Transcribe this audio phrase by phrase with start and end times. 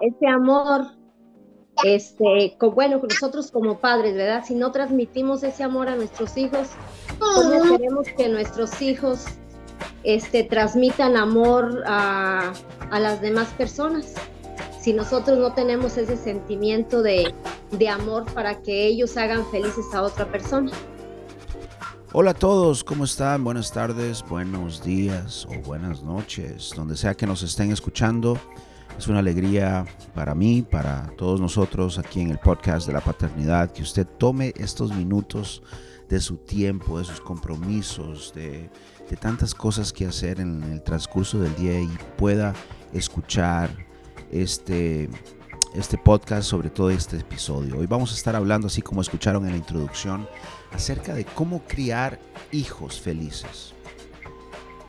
[0.00, 0.86] ese amor,
[1.84, 4.44] este, bueno, nosotros como padres, ¿verdad?
[4.46, 6.68] Si no transmitimos ese amor a nuestros hijos,
[7.18, 9.24] ¿cómo queremos que nuestros hijos
[10.04, 12.52] este, transmitan amor a,
[12.90, 14.14] a las demás personas?
[14.80, 17.34] Si nosotros no tenemos ese sentimiento de,
[17.72, 20.70] de amor para que ellos hagan felices a otra persona.
[22.12, 23.44] Hola a todos, ¿cómo están?
[23.44, 28.38] Buenas tardes, buenos días o buenas noches, donde sea que nos estén escuchando.
[28.98, 29.84] Es una alegría
[30.14, 34.54] para mí, para todos nosotros aquí en el podcast de la paternidad, que usted tome
[34.56, 35.62] estos minutos
[36.08, 38.70] de su tiempo, de sus compromisos, de,
[39.10, 42.54] de tantas cosas que hacer en el transcurso del día y pueda
[42.92, 43.70] escuchar
[44.30, 45.10] este,
[45.74, 47.78] este podcast, sobre todo este episodio.
[47.78, 50.26] Hoy vamos a estar hablando, así como escucharon en la introducción,
[50.72, 52.18] acerca de cómo criar
[52.50, 53.74] hijos felices.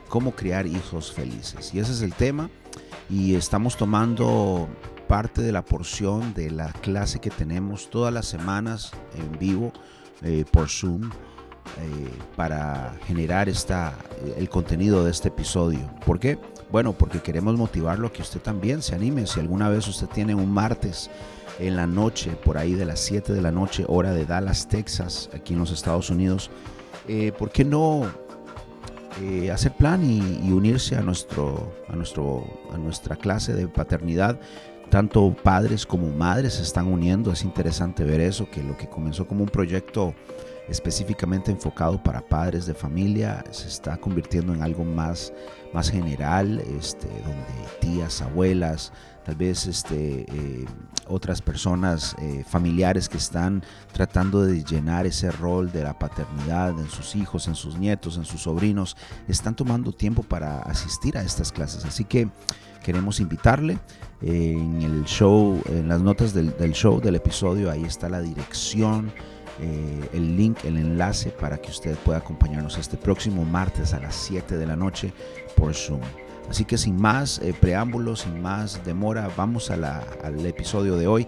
[0.08, 1.74] Cómo criar hijos felices.
[1.74, 2.48] Y ese es el tema.
[3.10, 4.68] Y estamos tomando
[5.06, 9.72] parte de la porción de la clase que tenemos todas las semanas en vivo
[10.22, 11.10] eh, por Zoom
[11.80, 13.94] eh, para generar esta,
[14.36, 15.80] el contenido de este episodio.
[16.04, 16.38] ¿Por qué?
[16.70, 19.26] Bueno, porque queremos motivarlo a que usted también se anime.
[19.26, 21.10] Si alguna vez usted tiene un martes
[21.58, 25.30] en la noche, por ahí de las 7 de la noche, hora de Dallas, Texas,
[25.34, 26.50] aquí en los Estados Unidos,
[27.08, 28.06] eh, ¿por qué no
[29.22, 34.38] eh, hacer plan y, unirse a, nuestro, a, nuestro, a nuestra clase de paternidad?
[34.90, 37.32] Tanto padres como madres se están uniendo.
[37.32, 40.14] Es interesante ver eso, que lo que comenzó como un proyecto
[40.68, 45.32] específicamente enfocado para padres de familia se está convirtiendo en algo más,
[45.72, 48.92] más general, este, donde tías, abuelas,
[49.24, 50.66] tal vez este, eh,
[51.06, 56.88] otras personas eh, familiares que están tratando de llenar ese rol de la paternidad en
[56.88, 61.50] sus hijos, en sus nietos, en sus sobrinos, están tomando tiempo para asistir a estas
[61.50, 61.84] clases.
[61.84, 62.28] Así que
[62.82, 63.78] queremos invitarle
[64.20, 69.12] en el show, en las notas del, del show, del episodio, ahí está la dirección
[69.60, 74.14] eh, el link, el enlace para que usted pueda acompañarnos este próximo martes a las
[74.14, 75.12] 7 de la noche
[75.56, 76.00] por Zoom.
[76.48, 81.26] Así que sin más eh, preámbulos, sin más demora, vamos al episodio de hoy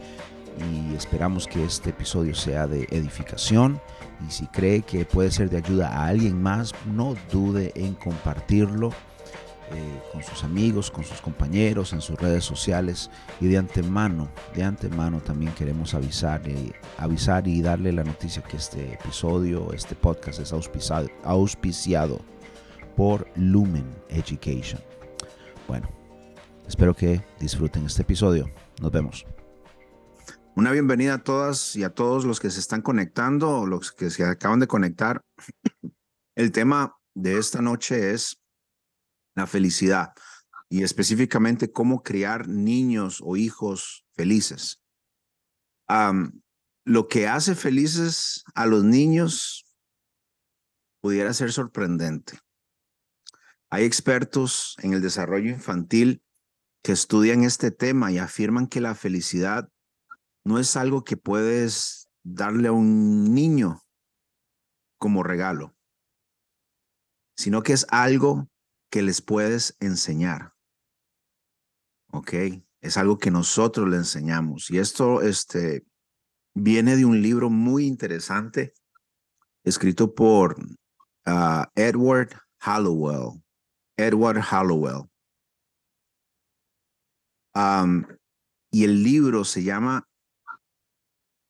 [0.59, 3.81] y esperamos que este episodio sea de edificación.
[4.27, 8.93] Y si cree que puede ser de ayuda a alguien más, no dude en compartirlo
[9.73, 13.11] eh, con sus amigos, con sus compañeros, en sus redes sociales.
[13.41, 19.73] Y de antemano, de antemano también queremos avisar, y darle la noticia que este episodio,
[19.73, 22.21] este podcast es auspiciado, auspiciado
[22.97, 24.81] por Lumen Education.
[25.69, 25.89] Bueno,
[26.67, 28.51] espero que disfruten este episodio.
[28.81, 29.27] Nos vemos.
[30.57, 34.25] Una bienvenida a todas y a todos los que se están conectando, los que se
[34.25, 35.21] acaban de conectar.
[36.37, 38.40] El tema de esta noche es
[39.35, 40.13] la felicidad
[40.69, 44.83] y específicamente cómo criar niños o hijos felices.
[46.85, 49.67] lo que hace felices a los niños
[51.01, 52.39] pudiera ser sorprendente.
[53.71, 56.23] Hay expertos en el desarrollo infantil
[56.83, 59.69] que estudian este tema y afirman que la felicidad
[60.45, 63.83] no es algo que puedes darle a un niño
[64.99, 65.75] como regalo,
[67.37, 68.49] sino que es algo
[68.91, 70.55] que les puedes enseñar.
[72.13, 72.35] ¿Ok?
[72.81, 74.71] Es algo que nosotros le enseñamos.
[74.71, 75.87] Y esto este,
[76.55, 78.75] viene de un libro muy interesante
[79.65, 80.57] escrito por
[81.27, 83.43] ah, Edward Hallowell.
[83.97, 85.09] Edward Hallowell.
[88.73, 90.09] y el libro se llama,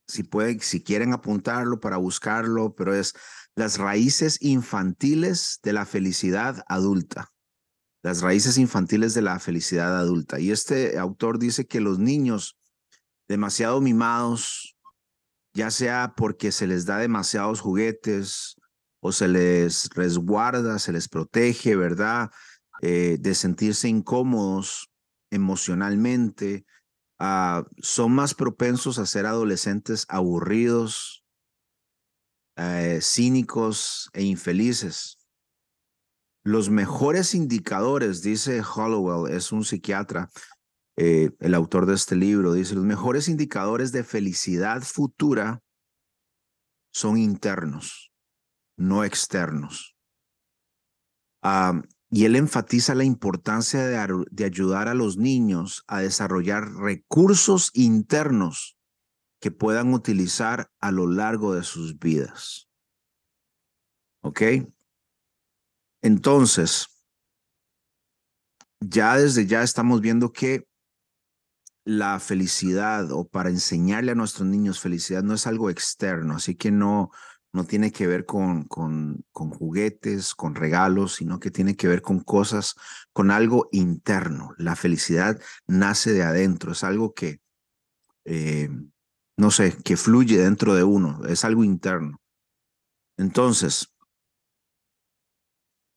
[0.08, 3.14] si pueden, si quieren apuntarlo para buscarlo, pero es
[3.60, 7.28] las raíces infantiles de la felicidad adulta.
[8.02, 10.40] Las raíces infantiles de la felicidad adulta.
[10.40, 12.56] Y este autor dice que los niños
[13.28, 14.78] demasiado mimados,
[15.52, 18.56] ya sea porque se les da demasiados juguetes
[19.02, 22.30] o se les resguarda, se les protege, ¿verdad?
[22.80, 24.88] Eh, de sentirse incómodos
[25.30, 26.64] emocionalmente,
[27.18, 31.19] ah, son más propensos a ser adolescentes aburridos,
[32.62, 35.16] eh, cínicos e infelices.
[36.44, 40.28] Los mejores indicadores, dice Hollowell, es un psiquiatra,
[40.96, 45.62] eh, el autor de este libro, dice, los mejores indicadores de felicidad futura
[46.92, 48.12] son internos,
[48.76, 49.96] no externos.
[52.12, 58.76] y él enfatiza la importancia de ayudar a los niños a desarrollar recursos internos
[59.40, 62.68] que puedan utilizar a lo largo de sus vidas.
[64.22, 64.42] ¿Ok?
[66.02, 66.88] Entonces,
[68.80, 70.66] ya desde ya estamos viendo que
[71.84, 76.70] la felicidad o para enseñarle a nuestros niños felicidad no es algo externo, así que
[76.70, 77.10] no,
[77.52, 82.02] no tiene que ver con, con, con juguetes, con regalos, sino que tiene que ver
[82.02, 82.76] con cosas,
[83.12, 84.54] con algo interno.
[84.58, 87.40] La felicidad nace de adentro, es algo que,
[88.24, 88.68] eh,
[89.40, 92.20] no sé, que fluye dentro de uno, es algo interno.
[93.16, 93.90] Entonces,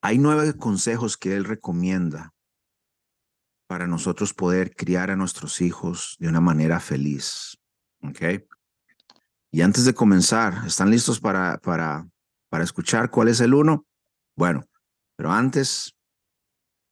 [0.02, 2.34] hay nueve consejos que él recomienda
[3.68, 7.58] para nosotros poder criar a nuestros hijos de una manera feliz.
[8.02, 8.46] ¿Ok?
[9.52, 12.08] Y antes de comenzar, ¿están listos para, para,
[12.50, 13.86] para escuchar cuál es el uno?
[14.38, 14.64] Bueno,
[15.18, 15.96] pero antes,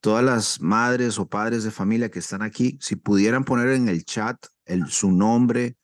[0.02, 4.04] todas las madres o padres de familia que están aquí, si pudieran poner en el
[4.04, 5.76] chat el, su nombre,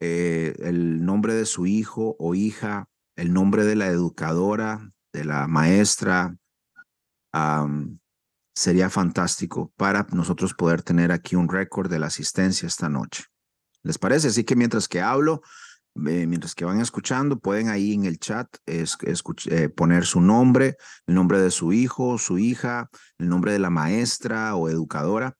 [0.00, 5.46] eh, el nombre de su hijo o hija, el nombre de la educadora, de la
[5.46, 6.36] maestra,
[8.54, 13.24] sería fantástico para nosotros poder tener aquí un récord de la asistencia esta noche.
[13.82, 14.28] ¿Les parece?
[14.28, 15.42] Así que mientras que hablo,
[16.06, 18.86] eh, mientras que van escuchando, pueden ahí en el chat eh,
[19.68, 20.76] poner su nombre,
[21.06, 22.88] el nombre de su hijo, su hija,
[23.18, 25.36] el nombre de la maestra o educadora.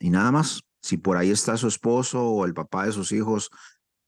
[0.00, 3.50] y nada más, si por ahí está su esposo o el papá de sus hijos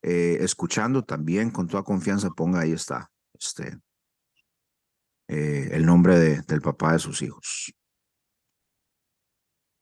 [0.02, 3.81] eh, escuchando, también con toda confianza ponga ahí está este,
[5.28, 7.72] el nombre de, del papá de sus hijos.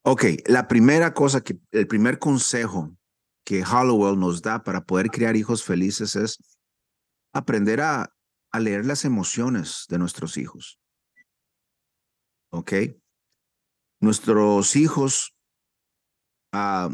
[0.03, 2.97] Ok, la primera cosa que, el primer consejo
[3.45, 6.39] que Hollowell nos da para poder criar hijos felices es
[7.33, 8.15] aprender a,
[8.51, 10.81] a leer las emociones de nuestros hijos.
[12.51, 12.73] ¿Ok?
[14.01, 15.35] Nuestros hijos
[16.53, 16.91] ah,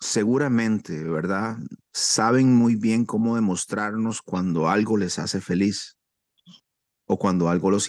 [0.00, 1.58] seguramente, ¿verdad?
[1.92, 5.96] Saben muy bien cómo demostrarnos cuando algo les hace feliz
[7.06, 7.88] o cuando algo los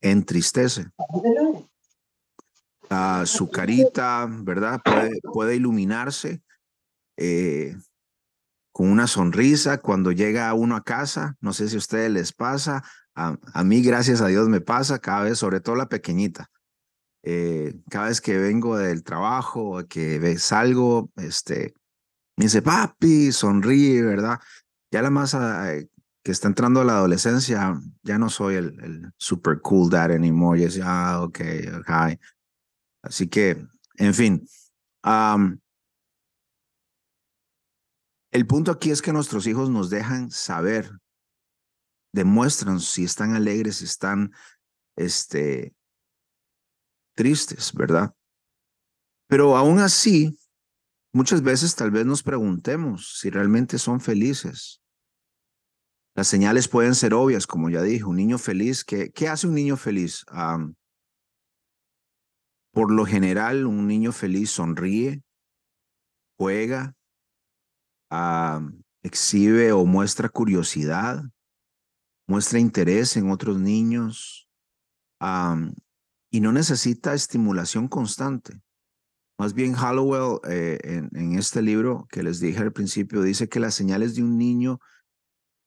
[0.00, 0.86] entristece.
[2.90, 4.80] Ah, su carita, ¿verdad?
[5.32, 6.42] Puede, iluminarse
[7.16, 7.76] eh,
[8.72, 11.36] con una sonrisa cuando llega uno a casa.
[11.40, 12.82] No sé si a ustedes les pasa.
[13.14, 16.50] A, mí, gracias a Dios, me pasa cada vez, sobre todo la pequeñita.
[17.26, 21.74] Eh, cada vez que vengo del trabajo, que salgo, este,
[22.36, 24.38] me dice, papi, sonríe, ¿verdad?
[24.90, 25.88] Ya la más eh,
[26.22, 30.60] que está entrando a la adolescencia, ya no soy el, super cool dad anymore.
[30.60, 31.40] Y es, ah, ok,
[31.78, 31.90] ok.
[33.02, 33.66] Así que,
[33.96, 34.46] en fin.
[38.32, 40.90] El punto aquí es que nuestros hijos nos dejan saber,
[42.12, 44.32] demuestran si están alegres, si están
[44.96, 45.74] este,
[47.14, 48.14] tristes, ¿verdad?
[49.28, 50.38] Pero aún así,
[51.12, 54.80] muchas veces tal vez nos preguntemos si realmente son felices.
[56.16, 59.76] Las señales pueden ser obvias, como ya dije, un niño feliz, ¿qué, hace un niño
[59.76, 60.24] feliz?
[62.72, 65.22] por lo general, un niño feliz sonríe,
[66.36, 66.94] juega,
[69.02, 71.22] exhibe o muestra curiosidad,
[72.26, 74.48] muestra interés en otros niños
[76.34, 78.60] y no necesita estimulación constante.
[79.38, 80.78] Más bien, Hallowell, eh,
[81.12, 84.80] en, este libro que les dije al principio, dice que las señales de un niño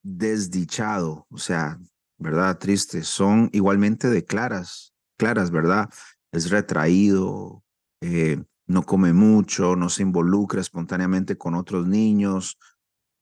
[0.04, 1.80] desdichado, o sea,
[2.18, 2.58] ¿verdad?
[2.58, 5.90] Triste, son igualmente de claras, claras, ¿verdad?
[6.34, 7.64] Es retraído,
[8.02, 12.57] eh, no come mucho, no se involucra espontáneamente con otros niños,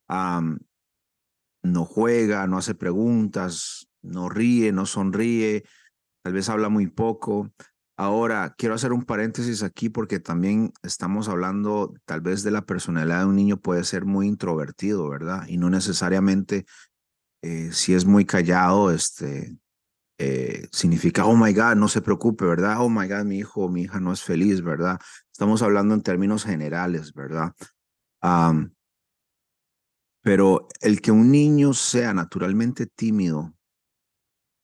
[0.10, 5.64] no juega, no hace preguntas, no ríe, no sonríe,
[6.26, 7.52] tal vez habla muy poco.
[7.96, 13.20] Ahora, quiero hacer un paréntesis aquí porque también estamos hablando tal vez de la personalidad
[13.20, 15.46] de un niño puede ser muy introvertido, ¿verdad?
[15.48, 16.66] Y no necesariamente
[17.44, 19.56] eh, si es muy callado, este,
[20.18, 22.78] eh, significa, oh my God, no se preocupe, ¿verdad?
[22.80, 25.00] Oh my God, mi hijo o mi hija no es feliz, ¿verdad?
[25.32, 27.54] Estamos hablando en términos generales, ¿verdad?
[30.24, 33.55] pero el que un niño sea naturalmente tímido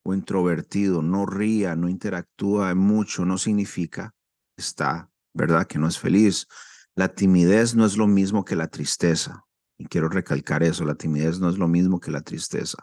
[0.04, 4.14] o introvertido, no ría, no interactúa mucho, no significa
[4.58, 5.68] está, ¿verdad?
[5.68, 6.48] Que no es feliz.
[6.96, 9.44] La timidez no es lo mismo que la tristeza.
[9.78, 12.78] Y quiero recalcar eso, la timidez no es lo mismo que la tristeza.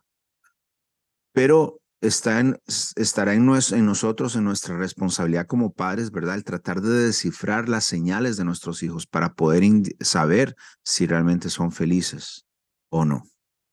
[1.33, 2.59] Pero está en,
[2.97, 6.35] estará en, en, nosotros, en nuestra responsabilidad como padres, ¿verdad?
[6.35, 9.63] El tratar de descifrar las señales de nuestros hijos para poder
[10.01, 12.47] saber si realmente son felices
[12.91, 13.23] o no,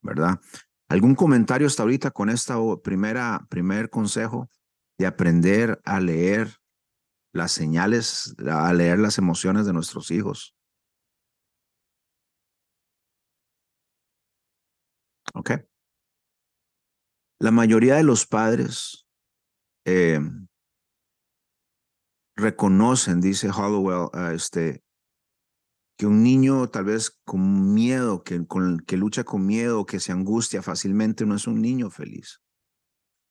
[0.02, 0.40] ¿verdad?
[0.88, 4.50] ¿Algún comentario hasta ahorita con esta primera, primer consejo
[5.00, 6.58] de aprender a leer
[7.34, 10.56] las señales, a leer las emociones de nuestros hijos?
[15.34, 15.52] ¿Ok?
[17.40, 19.06] La mayoría de los padres
[19.86, 20.20] eh,
[22.38, 24.85] reconocen, dice Hollowell, este,
[25.98, 28.46] que un niño tal vez con miedo, que,
[28.86, 32.42] que lucha con miedo, que se angustia fácilmente, no es un niño feliz.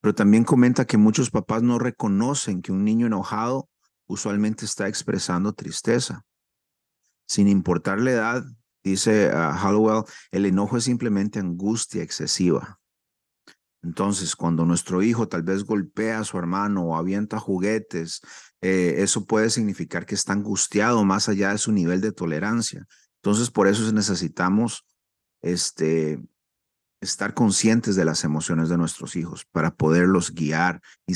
[0.01, 3.69] Pero también comenta que muchos papás no reconocen que un niño enojado
[4.07, 6.25] usualmente está expresando tristeza.
[7.27, 8.45] Sin importar la edad,
[8.83, 12.79] dice uh, Hollowell, el enojo es simplemente angustia excesiva.
[13.83, 18.23] Entonces, cuando nuestro hijo tal vez golpea a su hermano o avienta juguetes,
[18.67, 22.87] eh, eso puede significar que está angustiado más allá de su nivel de tolerancia.
[23.17, 24.87] Entonces, por eso necesitamos
[25.43, 26.19] este,
[27.03, 31.13] estar conscientes de las emociones de nuestros hijos para poderlos guiar y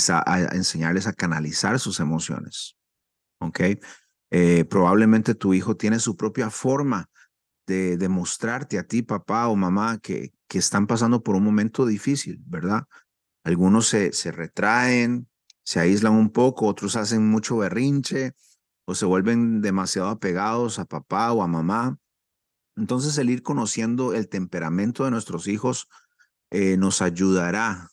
[0.53, 2.77] enseñarles a canalizar sus emociones.
[3.41, 3.61] ¿Ok?
[4.31, 7.09] Eh, probablemente tu hijo tiene su propia forma
[7.67, 12.43] de demostrarte a ti, papá o mamá, que, que están pasando por un momento difícil,
[12.45, 12.85] ¿verdad?
[13.43, 15.28] Algunos se, se retraen,
[15.69, 18.33] se aíslan un poco, otros hacen mucho berrinche
[18.87, 21.99] o se vuelven demasiado apegados a papá o a mamá.
[22.75, 25.87] Entonces el ir conociendo el temperamento de nuestros hijos
[26.51, 27.91] eh, nos ayudará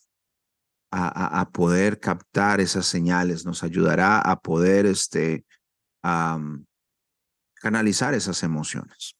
[0.90, 5.44] a, a, poder captar esas señales, nos ayudará a poder este,
[7.56, 9.16] canalizar esas emociones.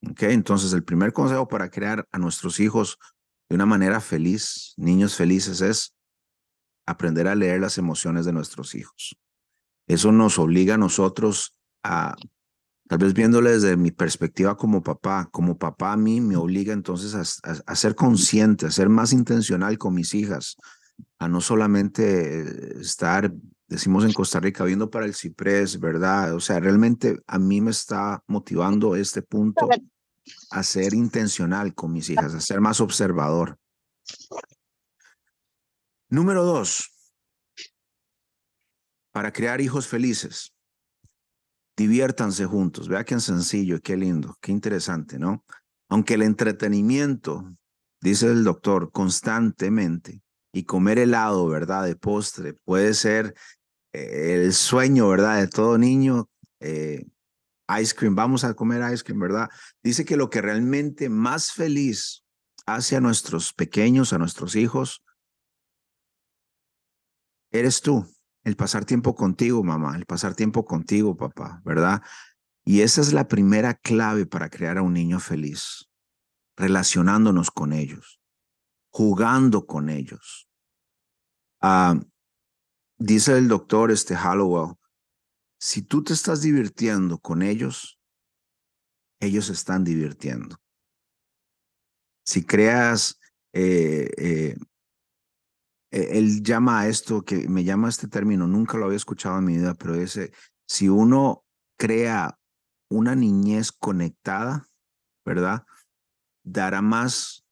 [0.00, 2.96] Entonces el primer consejo para crear a nuestros hijos
[3.50, 5.97] de una manera feliz, niños felices, es
[6.88, 9.16] aprender a leer las emociones de nuestros hijos.
[9.86, 12.16] Eso nos obliga a nosotros a,
[12.88, 17.40] tal vez viéndole desde mi perspectiva como papá, como papá a mí me obliga entonces
[17.42, 20.56] a, ser consciente, a ser más intencional con mis hijas,
[21.18, 23.32] a no solamente estar,
[23.68, 26.34] decimos en Costa Rica, viendo para el ciprés, ¿verdad?
[26.34, 29.68] O sea, realmente a mí me está motivando este punto
[30.50, 33.58] a ser intencional con mis hijas, a ser más observador.
[36.10, 36.90] Número dos,
[39.12, 40.54] para crear hijos felices,
[41.76, 42.88] diviértanse juntos.
[42.88, 45.44] Vea qué sencillo, qué lindo, qué interesante, ¿no?
[45.90, 47.54] Aunque el entretenimiento,
[48.00, 50.22] dice el doctor, constantemente,
[50.52, 51.84] y comer helado, ¿verdad?
[51.84, 53.34] De postre, puede ser
[53.92, 55.40] eh, el sueño, ¿verdad?
[55.40, 56.30] De todo niño.
[56.60, 57.04] Eh,
[57.80, 59.50] ice cream, vamos a comer ice cream, ¿verdad?
[59.82, 62.24] Dice que lo que realmente más feliz
[62.64, 65.02] hace a nuestros pequeños, a nuestros hijos,
[67.50, 68.06] eres tú,
[68.44, 72.02] el pasar tiempo contigo, mamá, el pasar tiempo contigo, papá, ¿verdad?
[72.64, 75.88] Y esa es la primera clave para crear a un niño feliz,
[76.56, 78.20] relacionándonos con ellos,
[78.90, 80.48] jugando con ellos.
[81.60, 81.98] Ah,
[82.98, 84.74] dice el doctor este Hallowell,
[85.58, 87.98] si tú te estás divirtiendo con ellos,
[89.20, 90.56] ellos están divirtiendo.
[92.24, 93.18] Si creas
[93.52, 94.56] eh, eh,
[95.90, 99.56] él llama a esto, que me llama este término, nunca lo había escuchado en mi
[99.56, 100.32] vida, pero ese,
[100.66, 101.44] si uno
[101.78, 102.38] crea
[102.90, 104.66] una niñez conectada,
[105.24, 105.64] ¿verdad?
[106.44, 107.44] Dará más,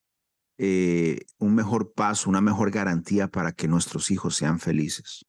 [0.59, 5.26] eh, un mejor paso, una mejor garantía para que nuestros hijos sean felices.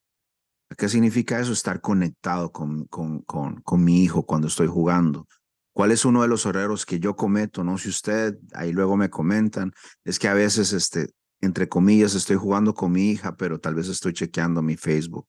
[0.77, 1.53] ¿Qué significa eso?
[1.53, 5.27] Estar conectado con, con, con, con mi hijo cuando estoy jugando.
[5.73, 7.63] ¿Cuál es uno de los errores que yo cometo?
[7.63, 9.71] No sé usted, ahí luego me comentan,
[10.03, 11.09] es que a veces este,
[11.41, 15.27] entre comillas, estoy jugando con mi hija, pero tal vez estoy chequeando mi Facebook.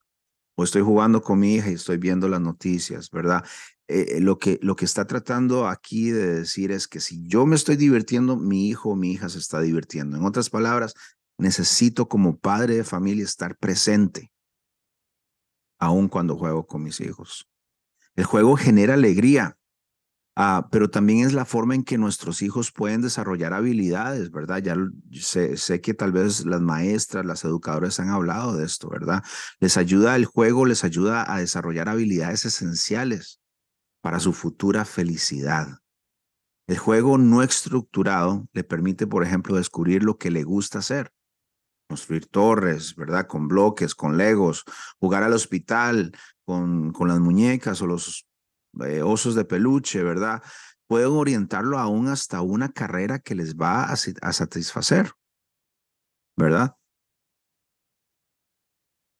[0.57, 3.45] O estoy jugando con mi hija y estoy viendo las noticias, ¿verdad?
[3.87, 7.47] Eh, eh, lo, que, lo que está tratando aquí de decir es que si yo
[7.47, 10.17] me estoy divirtiendo, mi hijo o mi hija se está divirtiendo.
[10.17, 10.95] En otras palabras,
[11.39, 14.33] necesito como padre de familia estar presente,
[15.79, 17.49] aun cuando juego con mis hijos.
[18.17, 19.57] El juego genera alegría,
[20.41, 24.59] Ah, pero también es la forma en que nuestros hijos pueden desarrollar habilidades, ¿verdad?
[24.59, 24.77] Ya
[25.11, 29.25] sé, sé, que tal vez las maestras, las educadoras han hablado de esto, ¿verdad?
[29.59, 33.41] Les ayuda el juego, les ayuda a desarrollar habilidades esenciales
[34.01, 35.81] para su futura felicidad.
[36.69, 41.11] El juego no estructurado le permite, por ejemplo, descubrir lo que le gusta hacer.
[41.89, 43.27] Construir torres, ¿verdad?
[43.27, 44.63] Con bloques, con legos,
[45.01, 46.13] jugar al hospital
[46.45, 48.28] con, con las muñecas o los
[48.85, 50.43] eh, osos de peluche, ¿verdad?
[50.87, 53.97] Pueden orientarlo aún hasta una carrera que les va a,
[54.33, 55.13] satisfacer,
[56.37, 56.75] ¿verdad?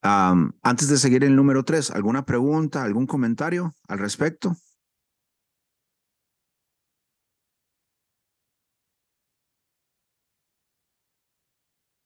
[0.01, 4.57] antes de seguir el número tres, ¿alguna pregunta, algún comentario al respecto?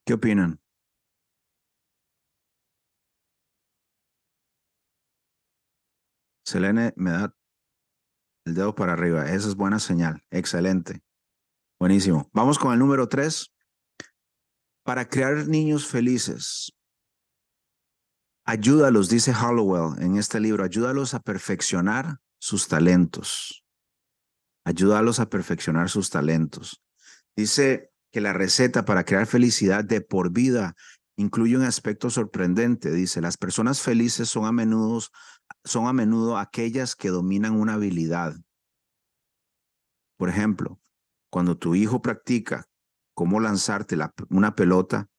[0.05, 0.62] ¿Qué opinan?
[6.45, 7.35] Selene me da
[8.45, 9.29] el dedo para arriba.
[9.29, 10.21] Esa es buena señal.
[10.29, 11.01] Excelente.
[11.79, 12.29] Buenísimo.
[12.33, 13.51] Vamos con el número tres.
[14.83, 16.73] Para crear niños felices,
[18.45, 23.63] Ayúdalos, dice Hollowell en este libro, ayúdalos a perfeccionar sus talentos.
[24.65, 26.83] Ayúdalos a perfeccionar sus talentos.
[27.37, 30.75] Dice que la receta para crear felicidad de por vida
[31.15, 32.91] incluye un aspecto sorprendente.
[32.91, 35.01] Dice, las personas felices son a menudo,
[35.63, 38.35] son a menudo aquellas que dominan una habilidad.
[40.17, 40.79] Por ejemplo,
[41.29, 42.67] cuando tu hijo practica
[43.13, 43.97] cómo lanzarte
[44.29, 45.09] una pelota,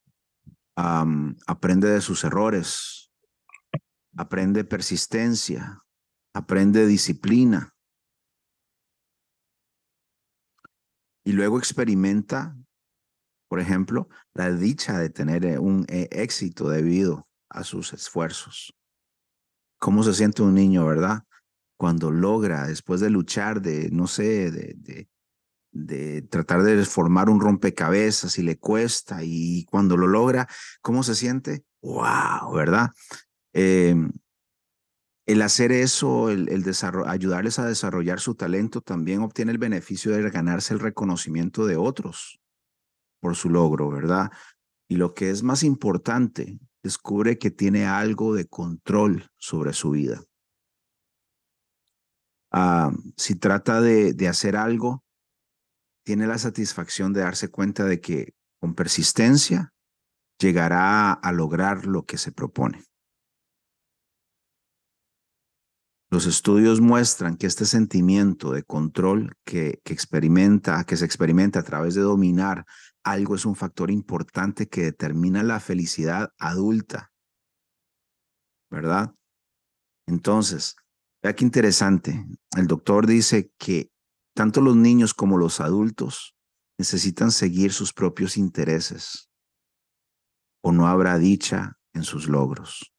[0.77, 3.11] aprende de sus errores,
[4.17, 5.83] aprende persistencia,
[6.35, 7.75] aprende disciplina.
[11.25, 12.57] Y luego experimenta,
[13.49, 18.77] por ejemplo, la dicha de tener eh, un eh, éxito debido a sus esfuerzos.
[19.85, 21.25] ¿Cómo se siente un niño, verdad?
[21.77, 28.43] Cuando logra, después de luchar, de, no sé, de, tratar de formar un rompecabezas y
[28.43, 30.49] le cuesta, y cuando lo logra,
[30.81, 31.67] ¿cómo se siente?
[31.83, 32.55] ¡Wow!
[32.55, 32.93] ¿Verdad?
[33.53, 34.11] Em,
[35.27, 36.49] el hacer eso, el,
[37.07, 42.41] ayudarles a desarrollar su talento, también obtiene el beneficio de ganarse el reconocimiento de otros
[43.21, 44.31] por su logro, ¿verdad?
[44.89, 50.23] Y lo que es más importante, descubre que tiene algo de control sobre su vida.
[52.53, 55.03] Ah, si trata de, de hacer algo,
[56.05, 59.73] tiene la satisfacción de darse cuenta de que con persistencia
[60.39, 62.85] llegará a lograr lo que se propone.
[66.15, 71.97] Los estudios muestran que este sentimiento de control que, experimenta, que se experimenta a través
[71.97, 72.67] de dominar
[73.03, 77.11] algo es un factor importante que determina la felicidad adulta.
[78.71, 79.13] ¿Verdad?
[80.07, 80.77] Entonces,
[81.21, 82.25] vea qué interesante.
[82.57, 83.91] El doctor dice que
[84.37, 86.37] tanto los niños como los adultos
[86.79, 89.31] necesitan seguir sus propios intereses
[90.63, 92.94] o no habrá dicha en sus logros.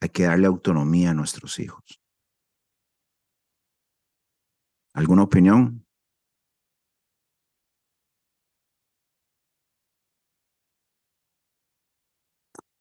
[0.00, 2.00] Hay que darle autonomía a nuestros hijos.
[4.94, 5.84] ¿Alguna opinión?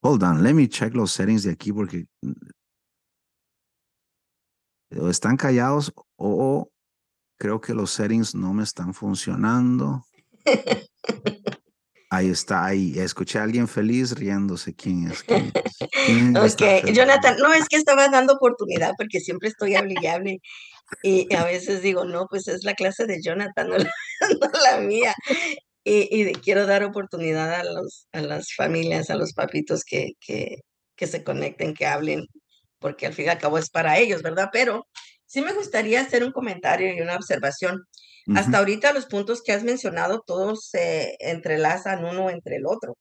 [0.01, 2.32] Hold on, let me check los settings de aquí porque mm,
[5.10, 6.69] están callados o
[7.38, 10.03] creo que los settings no me están funcionando.
[12.10, 12.98] Ahí está, ahí.
[12.98, 14.74] Escuché a alguien feliz riéndose.
[14.74, 15.24] ¿Quién es?
[16.54, 19.96] ok, Jonathan, no, es que estaba dando oportunidad porque siempre estoy hable
[21.04, 23.78] y a veces digo, no, pues es la clase de Jonathan, no
[24.63, 25.13] la, mía.
[25.84, 30.58] Y, quiero dar oportunidad a, los, a las familias, a los papitos que, que,
[30.96, 32.26] que se conecten, que hablen,
[32.80, 34.50] porque al fin y al cabo es para ellos, ¿verdad?
[34.52, 34.88] Pero
[35.26, 37.84] sí me gustaría hacer un comentario y una observación.
[38.35, 42.97] Hasta ahorita los puntos que has mencionado, todos se entrelazan uno entre el otro.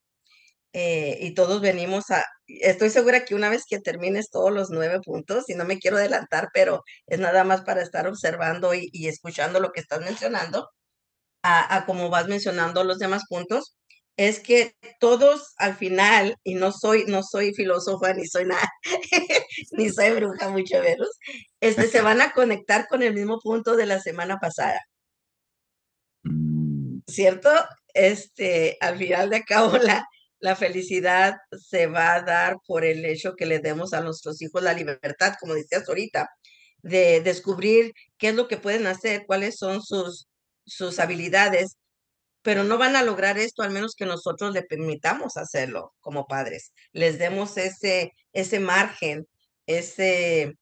[0.72, 5.00] Eh, y todos venimos a, estoy segura que una vez que termines todos los nueve
[5.04, 9.58] puntos, y no me quiero adelantar, pero es nada más para estar observando y, escuchando
[9.60, 10.68] lo que estás mencionando,
[11.42, 13.76] a, a cómo vas mencionando los demás puntos,
[14.16, 18.68] es que todos al final, y no soy, no soy filósofa ni soy nada,
[19.72, 21.08] ni soy bruja mucho menos,
[21.60, 24.80] este, se van a conectar con el mismo punto de la semana pasada.
[27.16, 27.48] ¿Cierto?
[27.94, 30.04] Este, al final de cabo, la,
[30.38, 34.62] la felicidad se va a dar por el hecho que le demos a nuestros hijos
[34.62, 36.28] la libertad, como decías ahorita,
[36.82, 40.28] de descubrir qué es lo que pueden hacer, cuáles son sus,
[40.66, 41.78] sus habilidades
[42.42, 46.72] pero no van a lograr esto al menos que nosotros le permitamos hacerlo como padres.
[46.92, 49.26] Les demos ese, ese margen,
[49.66, 50.54] ese,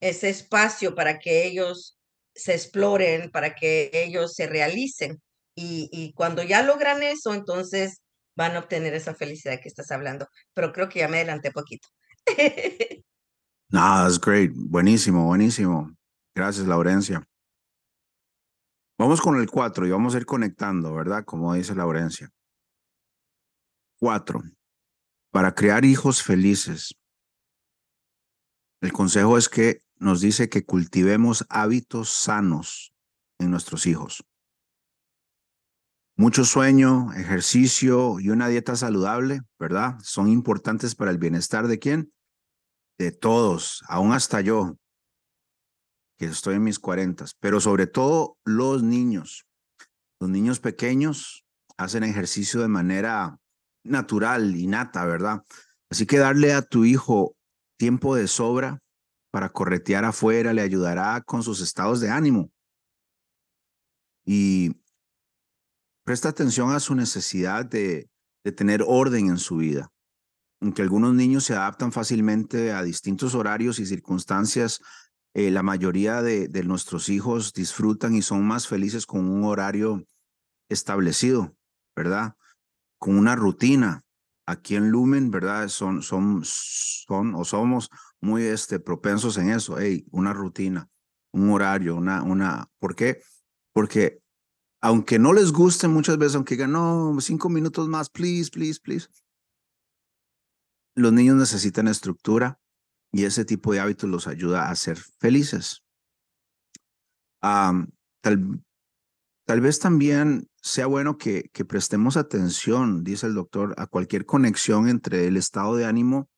[0.00, 1.98] ese espacio para que ellos
[2.34, 5.20] se exploren, para que ellos se realicen.
[5.54, 8.00] Y, cuando ya logran eso, entonces
[8.36, 10.26] van a obtener esa felicidad que estás hablando.
[10.54, 11.88] Pero creo que ya me adelanté poquito.
[13.68, 14.52] no, that's great.
[14.54, 15.94] Buenísimo, buenísimo.
[16.34, 17.22] Gracias, Laurencia.
[18.98, 21.24] Vamos con el 4 y vamos a ir conectando, ¿verdad?
[21.24, 22.30] Como dice Laurencia.
[23.98, 24.42] 4.
[25.30, 26.94] Para crear hijos felices.
[28.80, 32.92] El consejo es que nos dice que cultivemos hábitos sanos
[33.38, 34.24] en nuestros hijos.
[36.16, 39.98] Mucho sueño, ejercicio y una dieta saludable, ¿verdad?
[40.02, 42.12] Son importantes para el bienestar de quién?
[42.98, 44.76] De todos, aún hasta yo
[46.18, 49.46] que estoy en mis cuarentas, pero sobre todo los niños.
[50.20, 51.44] Los niños pequeños
[51.78, 53.38] hacen ejercicio de manera
[53.82, 55.42] natural, innata, ¿verdad?
[55.90, 57.34] Así que darle a tu hijo
[57.76, 58.78] tiempo de sobra
[59.32, 62.50] para corretear afuera le ayudará con sus estados de ánimo.
[64.24, 64.81] Y
[66.04, 68.08] presta atención a su necesidad de,
[68.44, 69.90] de tener orden en su vida.
[70.60, 74.80] aunque algunos niños se adaptan fácilmente a distintos horarios y circunstancias,
[75.34, 80.04] eh, la mayoría de, de, nuestros hijos disfrutan y son más felices con un horario
[80.68, 81.56] establecido,
[81.96, 82.36] ¿verdad?
[82.98, 84.02] Con una rutina.
[84.46, 85.68] Aquí en Lumen, ¿verdad?
[85.68, 87.88] Son, son, son o somos
[88.20, 89.78] muy este, propensos en eso.
[89.78, 90.88] Hey, una rutina,
[91.32, 92.68] un horario, una, una.
[92.78, 93.22] ¿Por qué?
[93.72, 94.21] Porque
[94.82, 99.06] aunque no les guste muchas veces, aunque digan, no, cinco minutos más, please, please, please,
[100.94, 102.60] los niños necesitan estructura
[103.12, 105.84] y ese tipo de hábitos los ayuda a ser felices.
[107.40, 107.88] tal,
[109.46, 114.88] tal, vez también sea bueno que, que, prestemos atención, dice el doctor, a cualquier conexión
[114.88, 116.28] entre el estado de ánimo.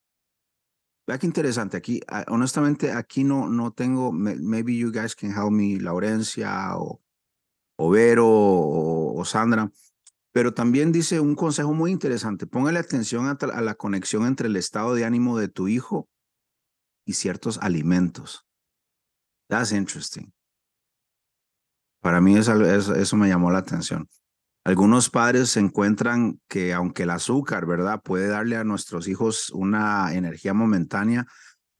[1.06, 5.50] Vea qué interesante, aquí, ah, honestamente, aquí no, no tengo, maybe you guys can help
[5.50, 7.03] me, Laurencia o,
[7.76, 9.70] o Vero o, o Sandra.
[10.34, 14.94] Pero también dice un consejo muy interesante, póngale atención a, la conexión entre el estado
[14.94, 16.08] de ánimo de tu hijo
[17.06, 18.44] y ciertos alimentos.
[19.48, 20.32] That's interesting.
[22.00, 24.08] Para mí eso, eso me llamó la atención.
[24.64, 30.52] Algunos padres encuentran que aunque el azúcar, ¿verdad?, puede darle a nuestros hijos una energía
[30.52, 31.26] momentánea,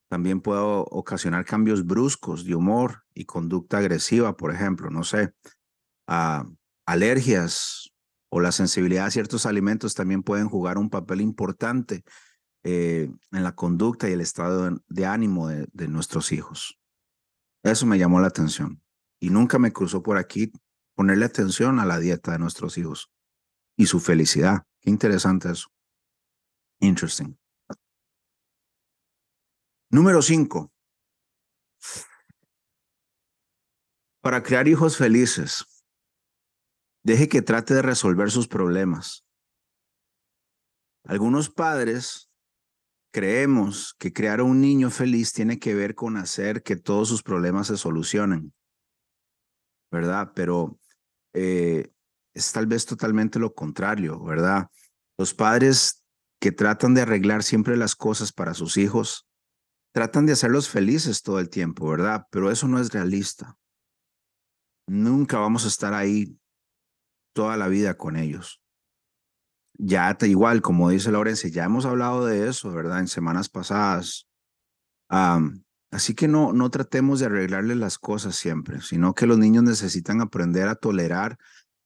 [0.08, 5.32] también puede ocasionar cambios bruscos de humor y conducta agresiva, por ejemplo, no sé,
[6.06, 7.94] alergias,
[8.36, 12.02] o la sensibilidad a ciertos alimentos también pueden jugar un papel importante
[12.64, 16.76] eh, en la conducta y el estado de, ánimo de, nuestros hijos.
[17.62, 18.82] Eso me llamó la atención.
[19.20, 20.50] Y nunca me cruzó por aquí
[20.96, 23.08] ponerle atención a la dieta de nuestros hijos
[23.76, 24.64] y su felicidad.
[24.80, 25.68] Qué interesante eso.
[26.80, 27.36] Interesting.
[29.90, 30.72] Número cinco.
[34.20, 35.64] Para crear hijos felices,
[37.04, 39.26] Deje que trate de resolver sus problemas.
[41.04, 42.30] Algunos padres
[43.12, 47.66] creemos que crear un niño feliz tiene que ver con hacer que todos sus problemas
[47.66, 48.54] se solucionen,
[49.92, 50.32] ¿verdad?
[50.34, 50.80] Pero
[51.34, 51.92] eh,
[52.32, 54.68] es tal vez totalmente lo contrario, ¿verdad?
[55.18, 56.02] Los padres
[56.40, 59.28] que tratan de arreglar siempre las cosas para sus hijos,
[59.92, 62.26] tratan de hacerlos felices todo el tiempo, ¿verdad?
[62.30, 63.58] Pero eso no es realista.
[64.88, 66.36] Nunca vamos a estar ahí
[67.34, 68.62] toda la vida con ellos.
[69.76, 73.00] Ya igual, como dice Laurencia, ya hemos hablado de eso, ¿verdad?
[73.00, 74.26] En semanas pasadas.
[75.90, 80.20] así que no, no tratemos de arreglarle las cosas siempre, sino que los niños necesitan
[80.20, 81.38] aprender a tolerar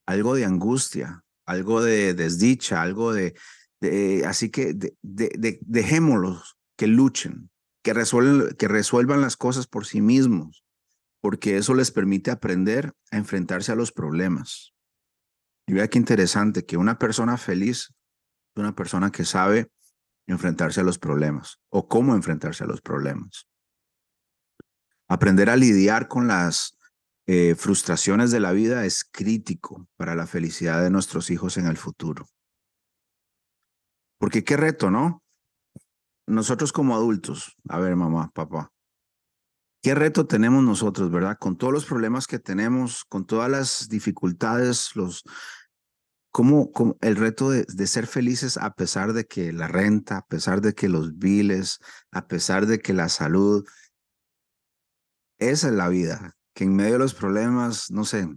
[0.06, 3.34] algo de angustia, algo de desdicha, algo de...
[3.80, 7.50] de así que de, de, dejémoslos que luchen,
[7.82, 10.64] que resuelvan, que resuelvan las cosas por sí mismos,
[11.20, 14.74] porque eso les permite aprender a enfrentarse a los problemas.
[15.68, 17.90] Y vea qué interesante que una persona feliz
[18.54, 19.70] es una persona que sabe
[20.26, 23.46] enfrentarse a los problemas o cómo enfrentarse a los problemas.
[25.08, 26.74] Aprender a lidiar con las
[27.26, 31.76] eh, frustraciones de la vida es crítico para la felicidad de nuestros hijos en el
[31.76, 32.26] futuro.
[34.18, 35.22] Porque qué reto, ¿no?
[36.26, 38.72] Nosotros como adultos, a ver, mamá, papá,
[39.80, 41.38] ¿Qué reto tenemos nosotros, verdad?
[41.38, 45.22] Con todos los problemas que tenemos, con todas las dificultades, los,
[46.38, 50.60] ¿cómo, el reto de, de, ser felices a pesar de que la renta, a pesar
[50.60, 51.80] de que los biles,
[52.12, 53.66] a pesar de que la salud,
[55.38, 58.28] esa es la vida, que en medio de los problemas, no sé,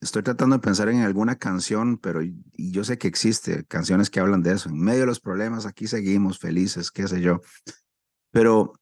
[0.00, 2.20] estoy tratando de pensar en alguna canción, pero
[2.52, 5.86] yo sé que existe canciones que hablan de eso, en medio de los problemas aquí
[5.86, 7.42] seguimos felices, qué sé yo,
[8.32, 8.72] pero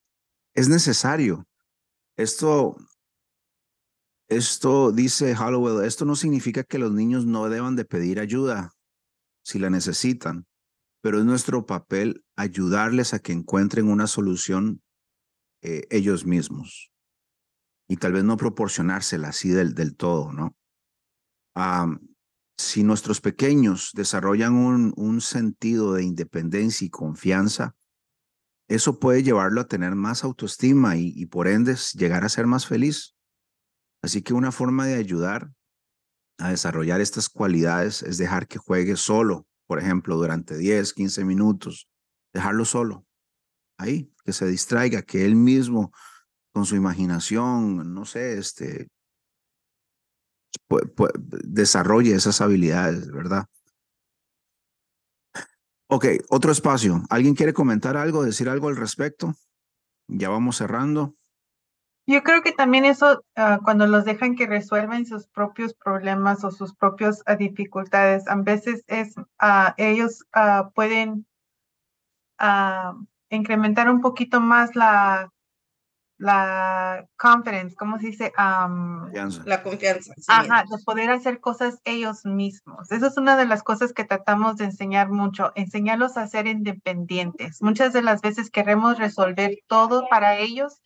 [0.54, 1.46] es necesario.
[2.16, 2.78] Esto,
[4.36, 8.72] esto dice Hollowell, esto no significa que los niños no deban de pedir ayuda
[9.44, 10.46] si la necesitan,
[11.00, 14.82] pero es nuestro papel ayudarles a que encuentren una solución
[15.62, 16.92] eh, ellos mismos
[17.88, 20.56] y tal vez no proporcionársela así del, del todo, ¿no?
[22.56, 27.74] si nuestros pequeños desarrollan un, un sentido de independencia y confianza,
[28.68, 33.14] eso puede llevarlo a tener más autoestima y, por ende llegar a ser más feliz.
[34.02, 35.52] Así que una forma de ayudar
[36.38, 41.88] a desarrollar estas cualidades es dejar que juegue solo, por ejemplo, durante 10, 15 minutos,
[42.34, 43.06] dejarlo solo,
[43.78, 45.92] ahí, que se distraiga, que él mismo
[46.52, 48.88] con su imaginación, no sé, este,
[51.44, 53.46] desarrolle esas habilidades, ¿verdad?
[55.88, 57.02] Ok, otro espacio.
[57.10, 59.34] ¿Alguien quiere comentar algo, decir algo al respecto?
[60.08, 61.16] Ya vamos cerrando.
[62.06, 66.50] Yo creo que también eso, ah, cuando los dejan que resuelvan sus propios problemas o
[66.50, 70.24] sus propias ah, dificultades, a veces es, uh, ellos
[70.74, 71.26] pueden
[72.38, 72.94] a
[73.30, 75.30] incrementar un poquito más la,
[76.18, 78.32] la confidence, ¿cómo se dice?
[78.36, 80.12] la confianza.
[80.28, 82.90] Ajá, de poder hacer cosas ellos mismos.
[82.90, 87.62] Esa es una de las cosas que tratamos de enseñar mucho, enseñarlos a ser independientes.
[87.62, 90.80] Muchas de las veces queremos resolver todo para ellos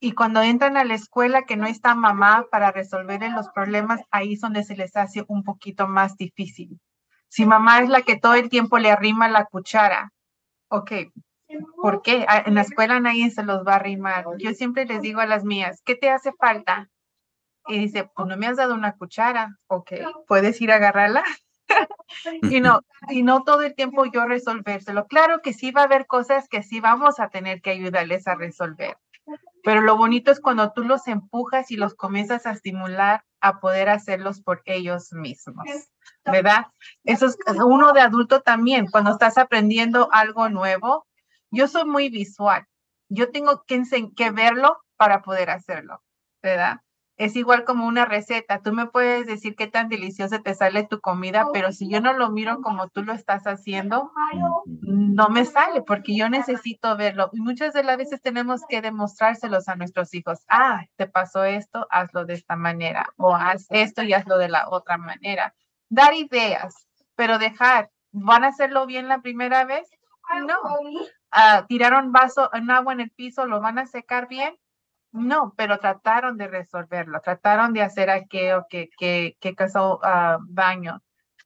[0.00, 4.34] y cuando entran a la escuela que no está mamá para resolver los problemas, ahí
[4.34, 6.78] es donde se les hace un poquito más difícil.
[7.28, 10.12] Si mamá es la que todo el tiempo le arrima la cuchara,
[10.68, 10.92] ok,
[11.80, 12.24] ¿Por qué?
[12.28, 14.24] Ah, en la escuela nadie se los va a arrimar.
[14.38, 16.88] Yo siempre les digo a las mías, ¿qué te hace falta?
[17.66, 19.56] Y dice, pues no me has dado una cuchara.
[19.68, 19.92] Ok,
[20.26, 21.22] ¿puedes ir a agarrarla?
[22.42, 25.06] y no, y no todo el tiempo yo resolvérselo.
[25.06, 28.34] Claro que sí va a haber cosas que sí vamos a tener que ayudarles a
[28.34, 28.96] resolver.
[29.62, 33.88] Pero lo bonito es cuando tú los empujas y los comienzas a estimular a poder
[33.88, 35.64] hacerlos por ellos mismos,
[36.24, 36.66] ¿verdad?
[37.04, 41.06] Eso es uno de adulto también, cuando estás aprendiendo algo nuevo,
[41.50, 42.66] yo soy muy visual.
[43.08, 43.82] Yo tengo que,
[44.16, 46.02] que verlo para poder hacerlo,
[46.42, 46.80] ¿verdad?
[47.16, 48.60] Es igual como una receta.
[48.60, 52.12] Tú me puedes decir qué tan deliciosa te sale tu comida, pero si yo no
[52.12, 54.10] lo miro como tú lo estás haciendo,
[54.66, 57.30] no me sale porque yo necesito verlo.
[57.32, 60.40] Y muchas de las veces tenemos que demostrárselos a nuestros hijos.
[60.48, 63.06] Ah, te pasó esto, hazlo de esta manera.
[63.16, 65.54] O haz esto y hazlo de la otra manera.
[65.88, 67.90] Dar ideas, pero dejar.
[68.10, 69.88] ¿Van a hacerlo bien la primera vez?
[70.46, 70.54] No.
[71.30, 74.56] Ah, tiraron vaso en agua en el piso, ¿lo van a secar bien?
[75.14, 81.04] No, pero trataron de resolverlo, trataron de hacer aquello que, que, que causó ah, daño.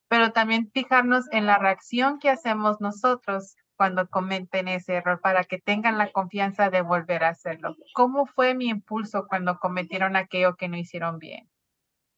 [0.08, 5.60] Pero también fijarnos en la reacción que hacemos nosotros cuando cometen ese error para que
[5.60, 7.76] tengan la confianza de volver a hacerlo.
[7.92, 11.50] ¿Cómo fue mi impulso cuando cometieron aquello que no hicieron bien?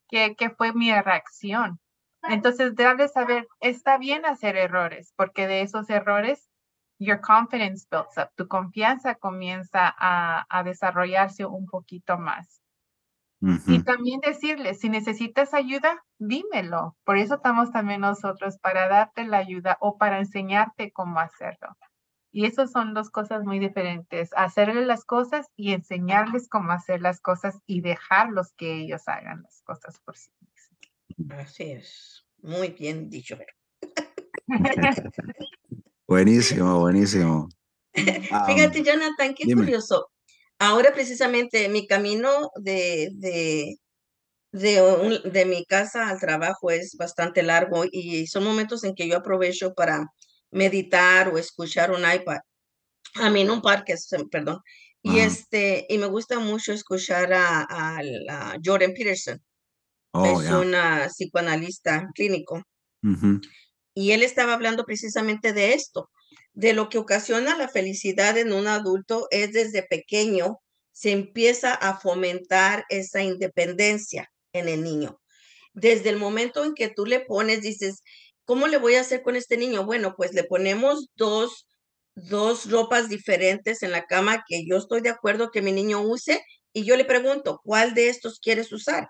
[0.09, 1.81] ¿Qué, qué fue mi reacción?
[2.23, 6.50] Entonces, debe saber, está bien hacer errores, porque de esos errores
[7.01, 12.61] your confidence builds up, tu confianza comienza a, a desarrollarse un poquito más.
[13.67, 16.99] Y también decirles, si necesitas ayuda, dímelo.
[17.05, 21.75] Por eso estamos también nosotros, para darte la ayuda o para enseñarte cómo hacerlo.
[22.33, 27.21] Y esas son dos cosas muy diferentes, hacerle las cosas y enseñarles cómo hacer las
[27.21, 31.41] cosas y dejarlos que ellos hagan las cosas por sí mismos.
[31.41, 33.39] Así es, muy bien dicho.
[36.11, 37.49] Buenísimo, buenísimo.
[37.95, 40.11] Fíjate, Jonathan, qué curioso.
[40.59, 43.77] Ahora precisamente mi camino de, de,
[44.51, 49.19] de, de, mi casa al trabajo es bastante largo y son momentos en que yo
[49.19, 50.05] aprovecho para
[50.51, 52.41] meditar o escuchar un iPad.
[53.15, 53.95] A mí en un parque,
[54.33, 54.59] perdón.
[55.05, 59.41] Y este, y me gusta mucho escuchar a, a, Jordan Peterson.
[60.13, 62.65] Oh, es una psicoanalista clínico
[63.95, 66.11] y él estaba hablando precisamente de esto,
[66.53, 70.59] de lo que ocasiona la felicidad en un adulto es desde pequeño
[70.93, 75.19] se empieza a fomentar esa independencia en el niño.
[75.73, 78.03] Desde el momento en que tú le pones, dices,
[78.45, 79.87] ¿cómo le voy a hacer con este niño?
[79.87, 81.67] Bueno, pues le ponemos dos,
[82.15, 86.43] dos ropas diferentes en la cama que yo estoy de acuerdo que mi niño use
[86.73, 89.09] y yo le pregunto, ¿cuál de estos quieres usar?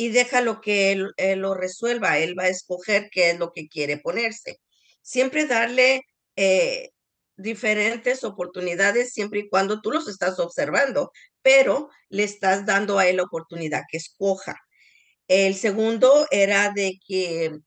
[0.00, 2.18] Y déjalo que él, lo resuelva.
[2.18, 4.60] Él va a escoger qué es lo que quiere ponerse.
[5.02, 6.02] Siempre darle
[6.36, 6.90] eh,
[7.36, 11.10] diferentes oportunidades siempre y cuando tú los estás observando,
[11.42, 14.56] pero le estás dando a él la oportunidad que escoja.
[15.26, 17.58] El segundo era de que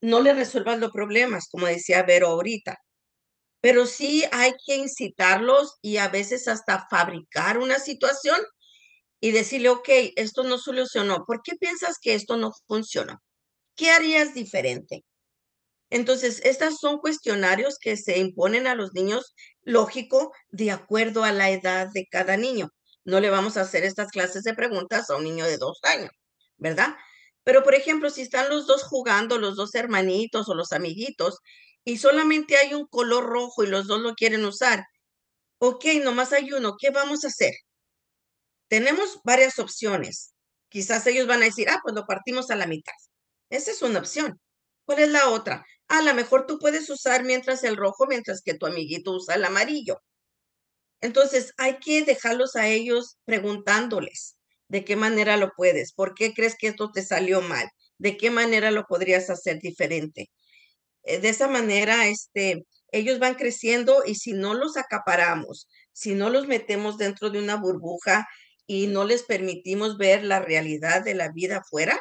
[0.00, 2.78] no le resuelvan los problemas, como decía Vero ahorita,
[3.60, 8.38] pero sí hay que incitarlos y a veces hasta fabricar una situación
[9.24, 13.22] y decirle, ok, esto no solucionó, ¿por qué piensas que esto no funcionó?
[13.74, 15.02] ¿Qué harías diferente?
[15.88, 21.48] Entonces, estas son cuestionarios que se imponen a los niños, lógico, de acuerdo a la
[21.48, 22.68] edad de cada niño.
[23.06, 26.10] No le vamos a hacer estas clases de preguntas a un niño de dos años,
[26.58, 26.94] ¿verdad?
[27.44, 31.38] Pero, por ejemplo, si están los dos jugando, los dos hermanitos o los amiguitos,
[31.82, 34.84] y solamente hay un color rojo y los dos lo quieren usar,
[35.60, 37.54] ok, nomás hay uno, ¿qué vamos a hacer?
[38.74, 40.34] Tenemos varias opciones.
[40.68, 42.92] Quizás ellos van a decir, ah, pues lo partimos a la mitad.
[43.48, 44.40] Esa es una opción.
[44.84, 45.64] ¿Cuál es la otra?
[45.86, 49.44] A lo mejor tú puedes usar mientras el rojo, mientras que tu amiguito usa el
[49.44, 50.02] amarillo.
[51.00, 56.56] Entonces, hay que dejarlos a ellos preguntándoles de qué manera lo puedes, por qué crees
[56.58, 60.32] que esto te salió mal, de qué manera lo podrías hacer diferente.
[61.04, 66.28] Eh, de esa manera, este, ellos van creciendo y si no los acaparamos, si no
[66.28, 68.26] los metemos dentro de una burbuja
[68.66, 72.00] y no les permitimos ver la realidad de la vida afuera,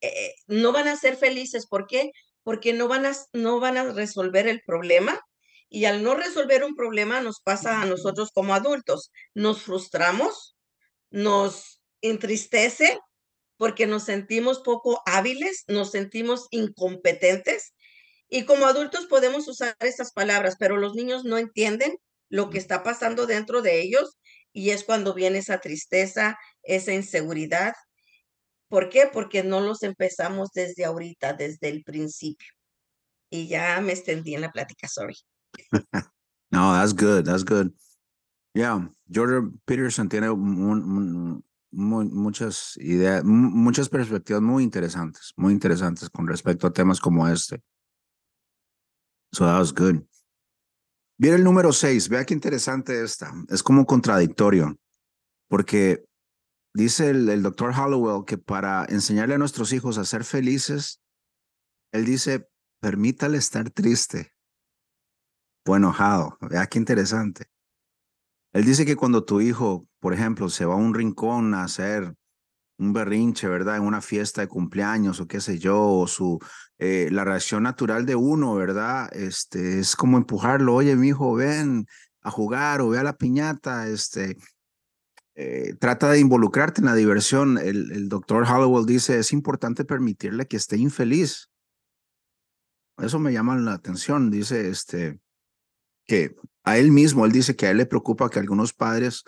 [0.00, 1.66] eh, no van a ser felices.
[1.66, 2.12] ¿Por qué?
[2.42, 5.20] Porque no van, a, no van a resolver el problema
[5.68, 9.10] Y al no resolver un problema nos pasa a nosotros como adultos.
[9.34, 10.54] Nos frustramos,
[11.10, 13.00] nos entristece
[13.56, 17.74] porque nos sentimos poco hábiles, nos sentimos incompetentes.
[18.28, 21.96] Y como adultos podemos usar esas palabras, pero los niños no entienden
[22.28, 24.18] lo que está pasando dentro de ellos
[24.52, 27.74] y es cuando viene esa tristeza, esa inseguridad.
[28.68, 29.08] ¿Por qué?
[29.12, 32.48] Porque no los empezamos desde ahorita, desde el principio.
[33.30, 35.16] Y ya me extendí en la plática, sorry.
[36.50, 37.72] no, that's good, that's good.
[38.54, 40.28] Yeah, Jordan Peterson tiene
[41.70, 47.62] muchas ideas, muchas perspectivas muy interesantes, muy interesantes con respecto a temas como este.
[49.32, 50.06] So that was good.
[51.22, 53.32] Viene el número seis, vea qué interesante esta.
[53.48, 54.76] Es como contradictorio,
[55.48, 56.04] porque
[56.74, 61.00] dice el, el doctor Hollowell que para enseñarle a nuestros hijos a ser felices,
[61.92, 62.48] él dice,
[62.80, 64.32] permítale estar triste
[65.64, 66.38] o enojado.
[66.40, 67.46] Vea qué interesante.
[68.52, 72.16] Él dice que cuando tu hijo, por ejemplo, se va a un rincón a hacer
[72.80, 73.76] un berrinche, ¿verdad?
[73.76, 76.40] En una fiesta de cumpleaños o qué sé yo, o su,
[76.84, 79.08] eh, la reacción natural de uno, ¿verdad?
[79.12, 81.86] Este, es como empujarlo, oye, mi hijo, ven
[82.22, 84.36] a jugar o ve a la piñata, este,
[85.36, 87.56] eh, trata de involucrarte en la diversión.
[87.56, 91.50] El, el doctor Hollowell dice, es importante permitirle que esté infeliz.
[92.98, 95.20] Eso me llama la atención, dice, este,
[96.04, 99.22] que a él mismo, él dice que a él le preocupa que algunos padres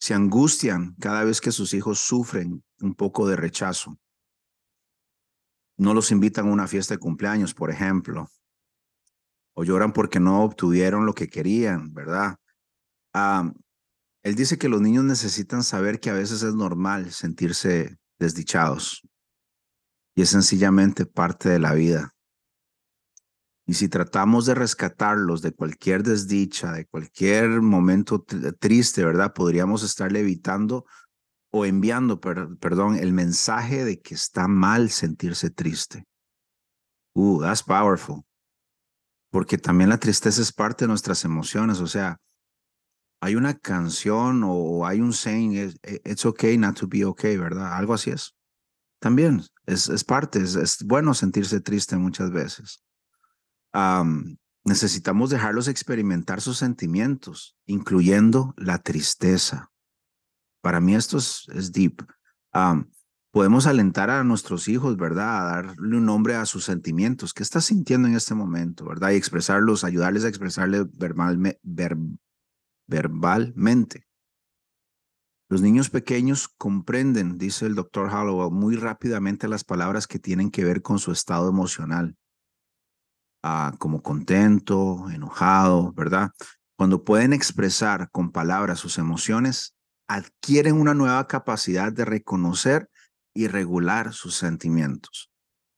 [0.00, 3.96] se angustian cada vez que sus hijos sufren un poco de rechazo.
[5.76, 8.28] No los invitan a una fiesta de cumpleaños, por ejemplo,
[9.54, 12.36] o lloran porque no obtuvieron lo que querían, ¿verdad?
[13.12, 13.52] Ah,
[14.22, 19.02] él dice que los niños necesitan saber que a veces es normal sentirse desdichados
[20.14, 22.14] y es sencillamente parte de la vida.
[23.66, 28.24] Y si tratamos de rescatarlos de cualquier desdicha, de cualquier momento
[28.58, 29.32] triste, ¿verdad?
[29.34, 30.86] Podríamos estarle evitando
[31.58, 36.04] o enviando, perdón, el mensaje de que está mal sentirse triste.
[37.14, 38.24] Uh, that's powerful.
[39.30, 41.80] Porque también la tristeza es parte de nuestras emociones.
[41.80, 42.18] O sea,
[43.20, 47.72] hay una canción o hay un saying, it's okay not to be okay, ¿verdad?
[47.72, 48.34] Algo así es.
[49.00, 52.82] También es, es parte, es bueno sentirse triste muchas veces
[54.64, 59.70] necesitamos dejarlos experimentar sus sentimientos, incluyendo la tristeza.
[60.66, 62.02] Para mí esto es, deep.
[63.30, 65.38] podemos alentar a nuestros hijos, ¿verdad?
[65.38, 67.32] A darle un nombre a sus sentimientos.
[67.32, 69.12] ¿Qué estás sintiendo en este momento, verdad?
[69.12, 70.84] Y expresarlos, ayudarles a expresarle
[72.88, 74.08] verbalmente.
[75.48, 80.64] Los niños pequeños comprenden, dice el doctor Hollowell, muy rápidamente las palabras que tienen que
[80.64, 82.16] ver con su estado emocional
[83.78, 86.32] como contento, enojado, ¿verdad?
[86.76, 89.75] Cuando pueden expresar con palabras sus emociones,
[90.08, 92.88] adquieren una nueva capacidad de reconocer
[93.34, 95.30] y regular sus sentimientos.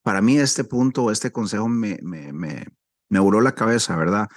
[0.03, 2.67] Para mí este punto, este consejo me, me, me,
[3.09, 4.29] me voló la cabeza, ¿verdad?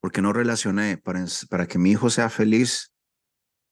[0.00, 2.92] Porque no relacioné, para, para que mi hijo sea feliz,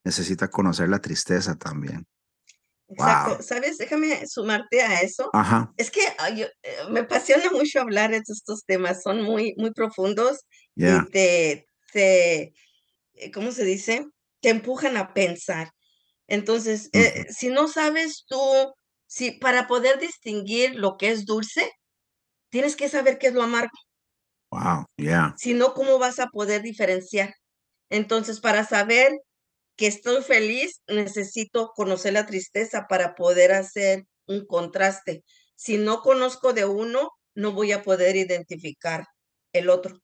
[0.05, 2.07] necesita conocer la tristeza también.
[2.89, 3.43] Exacto.
[3.43, 3.79] ¿Sabes?
[3.79, 5.31] Déjame sumarte a eso.
[5.33, 5.73] Ajá.
[5.77, 6.51] Es que eh,
[6.91, 10.41] me apasiona mucho hablar de estos temas, son muy, muy profundos
[10.75, 12.53] y te, te,
[13.15, 14.09] eh, ¿cómo se dice?
[14.41, 15.71] Te empujan a pensar.
[16.29, 18.41] Entonces, eh, si no sabes tú,
[19.07, 21.71] si para poder distinguir lo que es dulce,
[22.51, 23.71] tienes que saber qué es lo amargo.
[24.53, 25.35] Wow, yeah.
[25.39, 27.35] Si no, ¿cómo vas a poder diferenciar?
[27.91, 29.13] Entonces, para saber
[29.77, 35.25] que estoy feliz, necesito conocer la tristeza para poder hacer un contraste.
[35.57, 39.05] Si no conozco de uno, no voy a poder identificar
[39.53, 39.99] el otro.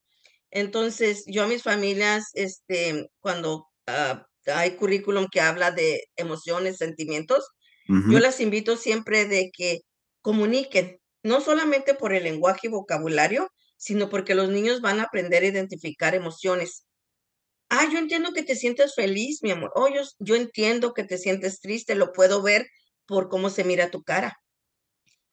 [0.50, 7.48] Entonces, yo a mis familias, este, cuando ah, hay currículum que habla de emociones, sentimientos,
[7.88, 9.82] yo las invito siempre de que
[10.20, 15.44] comuniquen, no solamente por el lenguaje y vocabulario, sino porque los niños van a aprender
[15.44, 16.84] a identificar emociones.
[17.68, 19.72] Ah, yo entiendo que te sientes feliz, mi amor.
[19.74, 22.66] Oh, yo, entiendo que te sientes triste, lo puedo ver
[23.06, 24.36] por cómo se mira tu cara.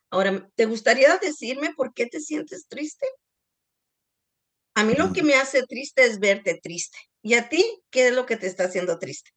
[0.09, 3.07] Ahora, ¿te gustaría decirme por qué te sientes triste?
[4.75, 6.97] A mí lo que me hace triste es verte triste.
[7.21, 9.31] ¿Y a ti qué es lo que te está haciendo triste?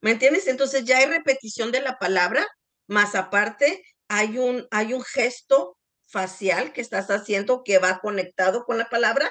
[0.00, 0.46] ¿Me entiendes?
[0.46, 2.46] Entonces ya hay repetición de la palabra,
[2.86, 8.78] más aparte hay un, hay un gesto facial que estás haciendo que va conectado con
[8.78, 9.30] la palabra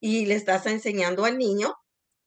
[0.00, 1.74] y le estás enseñando al niño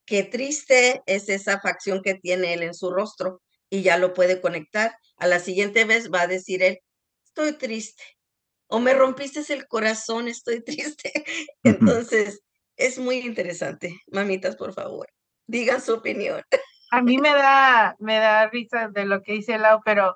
[0.05, 4.41] qué triste es esa facción que tiene él en su rostro y ya lo puede
[4.41, 4.95] conectar.
[5.17, 6.79] A la siguiente vez va a decir él,
[7.25, 8.03] estoy triste.
[8.67, 11.11] O me rompiste el corazón, estoy triste.
[11.63, 12.41] Entonces,
[12.77, 13.99] Es muy interesante.
[14.11, 15.07] Mamitas, por favor,
[15.47, 16.41] digan su opinión.
[16.91, 20.15] A mí me da, me da risa de lo que dice Lau, pero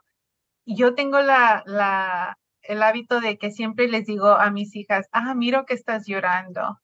[0.66, 5.34] yo tengo la, la, el hábito de que siempre les digo a mis hijas, ah,
[5.34, 6.80] miro que estás llorando.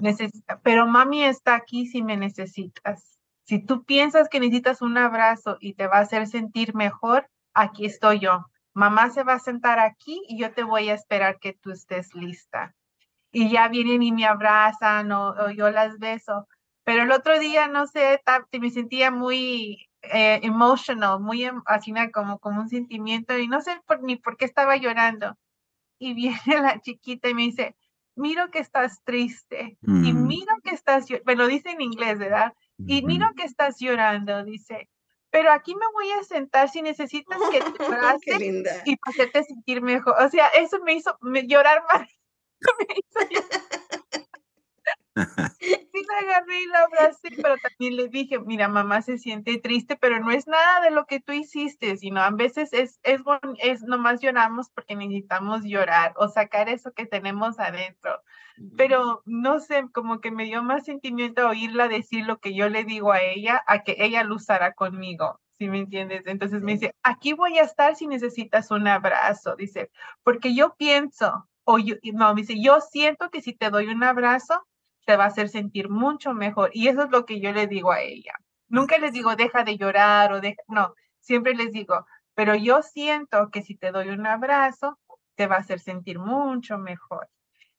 [0.00, 3.18] Necesita, pero mami está aquí si me necesitas.
[3.44, 7.86] Si tú piensas que necesitas un abrazo y te va a hacer sentir mejor, aquí
[7.86, 8.46] estoy yo.
[8.72, 12.14] Mamá se va a sentar aquí y yo te voy a esperar que tú estés
[12.14, 12.76] lista.
[13.32, 16.48] Y ya vienen y me abrazan o, yo las beso.
[16.84, 18.20] Pero el otro día, no sé,
[18.58, 23.80] me sentía muy eh, emotional, muy em, así como, como un sentimiento y no sé
[23.86, 25.36] por, ni por qué estaba llorando.
[25.98, 27.76] Y viene la chiquita y me dice,
[28.16, 30.26] miro que estás triste y mm.
[30.26, 32.52] miro que estás, me lo dice en inglés, ¿verdad?
[32.78, 34.88] Y miro que estás llorando, dice,
[35.30, 40.14] pero aquí me voy a sentar si necesitas que te abrace y hacerte sentir mejor.
[40.18, 41.16] O sea, eso me hizo
[41.46, 42.08] llorar más.
[45.60, 49.96] sí la agarré y la abracé, pero también le dije, mira, mamá se siente triste,
[49.96, 53.22] pero no es nada de lo que tú hiciste, sino a veces es, es,
[53.58, 58.22] es nomás lloramos porque necesitamos llorar o sacar eso que tenemos adentro.
[58.76, 62.84] Pero no sé, como que me dio más sentimiento oírla decir lo que yo le
[62.84, 65.40] digo a ella, a que ella lo usara conmigo.
[65.58, 66.22] ¿Sí me entiendes?
[66.26, 69.90] Entonces me dice, aquí voy a estar si necesitas un abrazo, dice,
[70.22, 71.78] porque yo pienso, o
[72.12, 74.66] no, me dice, yo siento que si te doy un abrazo,
[75.06, 76.70] te va a hacer sentir mucho mejor.
[76.72, 78.32] Y eso es lo que yo le digo a ella.
[78.68, 83.50] Nunca les digo, deja de llorar o deja, no, siempre les digo, pero yo siento
[83.50, 84.98] que si te doy un abrazo,
[85.34, 87.28] te va a hacer sentir mucho mejor.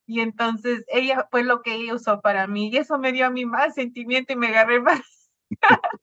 [0.05, 3.29] Y entonces ella fue lo que ella usó para mí y eso me dio a
[3.29, 5.29] mí más sentimiento y me agarré más.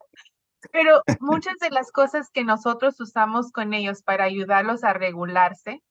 [0.72, 5.82] Pero muchas de las cosas que nosotros usamos con ellos para ayudarlos a regularse,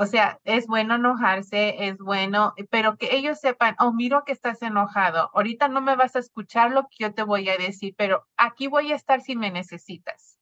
[0.00, 4.62] o sea, es bueno enojarse, es bueno, pero que ellos sepan, oh, miro que estás
[4.62, 5.28] enojado.
[5.34, 8.68] Ahorita no me vas a escuchar lo que yo te voy a decir, pero aquí
[8.68, 10.38] voy a estar si me necesitas.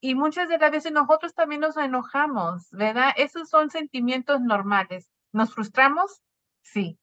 [0.00, 3.12] Y muchas de las veces nosotros también nos enojamos, ¿verdad?
[3.16, 5.08] Esos son sentimientos normales.
[5.30, 6.20] ¿Nos frustramos?
[6.62, 6.98] Sí.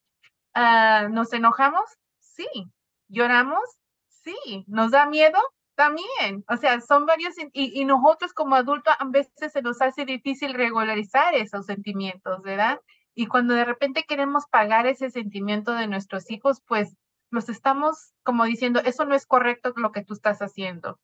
[0.54, 1.86] Ah, ¿Nos enojamos?
[2.20, 2.74] Sí.
[3.08, 3.64] ¿Lloramos?
[4.10, 4.66] Sí.
[4.68, 5.40] ¿Nos da miedo?
[5.80, 10.54] También, o sea, son varios, y, nosotros como adultos a veces se nos hace difícil
[10.54, 12.82] regularizar esos sentimientos, ¿verdad?
[13.16, 16.98] Y cuando de repente queremos pagar ese sentimiento de nuestros hijos, pues
[17.32, 21.00] los estamos como diciendo, eso no es correcto lo que tú estás haciendo.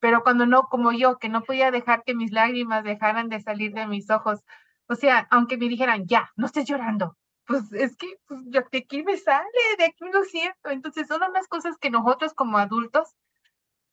[0.00, 3.74] Pero cuando no, como yo, que no podía dejar que mis lágrimas dejaran de salir
[3.74, 4.40] de mis ojos,
[4.88, 7.14] o sea, aunque me dijeran, ya, no estés llorando,
[7.46, 10.70] pues es que pues, de aquí me sale, de aquí lo siento.
[10.70, 13.14] Entonces, son unas cosas que nosotros como adultos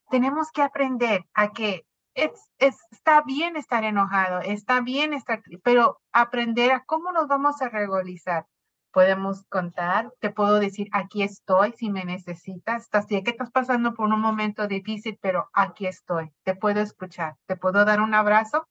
[0.09, 1.85] tenemos que aprender a que
[2.15, 7.69] es, está bien estar enojado, está bien estar, pero aprender a cómo nos vamos a
[7.69, 8.45] regularizar.
[8.91, 14.07] Podemos contar, te puedo decir, aquí estoy si me necesitas, estás, que estás pasando por
[14.07, 18.69] un momento difícil, pero aquí estoy, te puedo escuchar, te puedo dar un abrazo.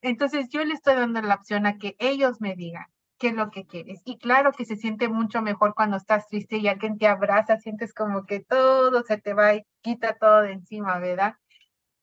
[0.00, 2.86] Entonces yo le estoy dando la opción a que ellos me digan,
[3.22, 4.02] qué es lo que quieres.
[4.04, 7.94] Y claro que se siente mucho mejor cuando estás triste y alguien te abraza, sientes
[7.94, 11.36] como que todo se te va y quita todo de encima, ¿verdad?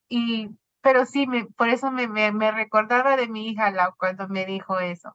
[0.08, 4.46] Y, pero sí, me, por eso me, me, recordaba de mi hija Lau cuando me
[4.46, 5.14] dijo eso.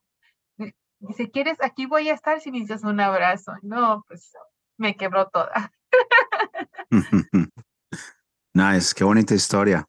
[0.99, 1.57] Dice, ¿quieres?
[1.63, 3.55] Aquí voy a estar si necesitas un abrazo.
[3.63, 4.31] No, pues
[4.77, 5.73] me quebró toda.
[8.53, 9.89] nice, qué bonita historia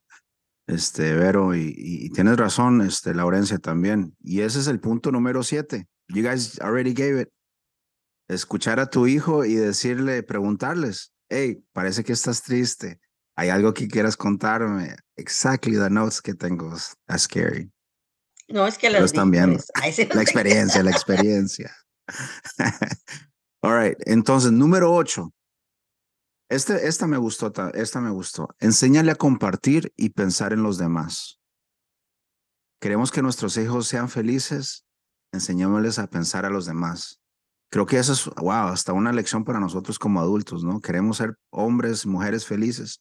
[0.67, 4.15] este, Vero, y, y, tienes razón, este, Laurencia también.
[4.19, 5.87] Y ese es el punto número siete.
[6.09, 7.29] You guys already gave it.
[8.27, 12.99] Escuchar a tu hijo y decirle, preguntarles, hey, parece que estás triste.
[13.35, 14.95] ¿Hay algo que quieras contarme?
[15.17, 16.75] Exactly the notes que tengo.
[17.07, 17.71] That's scary.
[18.47, 19.59] No, es que lo están viendo.
[20.13, 21.75] la experiencia, la experiencia.
[23.61, 23.97] All right.
[24.05, 25.33] Entonces, número ocho.
[26.47, 28.49] Este, esta me gustó, esta me gustó.
[28.59, 31.39] Enséñale a compartir y pensar en los demás.
[32.79, 34.84] Queremos que nuestros hijos sean felices
[35.35, 37.21] enseñémosles a pensar a los demás.
[37.69, 40.79] Creo que eso es, wow, hasta una lección para nosotros como adultos, ¿no?
[40.79, 42.99] Queremos ser hombres, mujeres felices.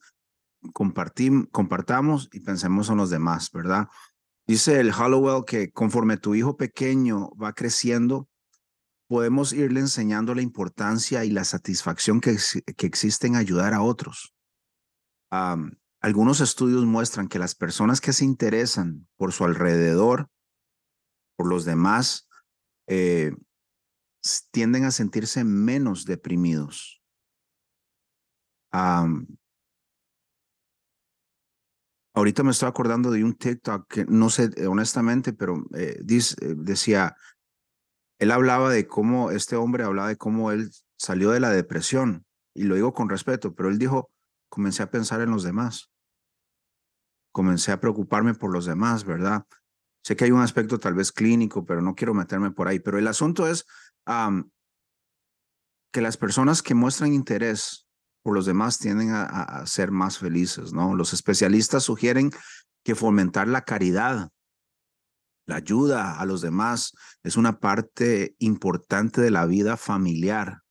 [0.72, 3.88] Compartim, compartamos y pensemos en los demás, ¿verdad?
[4.46, 8.28] Dice el Hollowell que conforme tu hijo pequeño va creciendo,
[9.06, 12.36] podemos irle enseñando la importancia y la satisfacción que,
[12.76, 14.34] que existe en ayudar a otros.
[16.00, 20.28] algunos estudios muestran que las personas que se interesan por su alrededor
[21.36, 22.28] por los demás,
[22.86, 23.32] eh,
[24.50, 27.00] tienden a sentirse menos deprimidos.
[32.14, 37.16] ahorita me estoy acordando de un TikTok que no sé eh, honestamente, pero eh, decía,
[38.18, 42.64] él hablaba de cómo, este hombre hablaba de cómo él salió de la depresión, y
[42.64, 44.10] lo digo con respeto, pero él dijo,
[44.48, 45.90] comencé a pensar en los demás,
[47.32, 49.44] comencé a preocuparme por los demás, ¿verdad?
[50.04, 52.98] Sé que hay un aspecto tal vez clínico, pero no quiero meterme por ahí, pero
[52.98, 53.64] el asunto es
[55.92, 57.86] que las personas que muestran interés
[58.22, 60.94] por los demás tienden a, ser más felices, ¿no?
[60.94, 62.30] Los especialistas sugieren
[62.84, 64.28] que fomentar la caridad,
[65.46, 66.92] la ayuda a los demás
[67.22, 70.62] es una parte importante de la vida familiar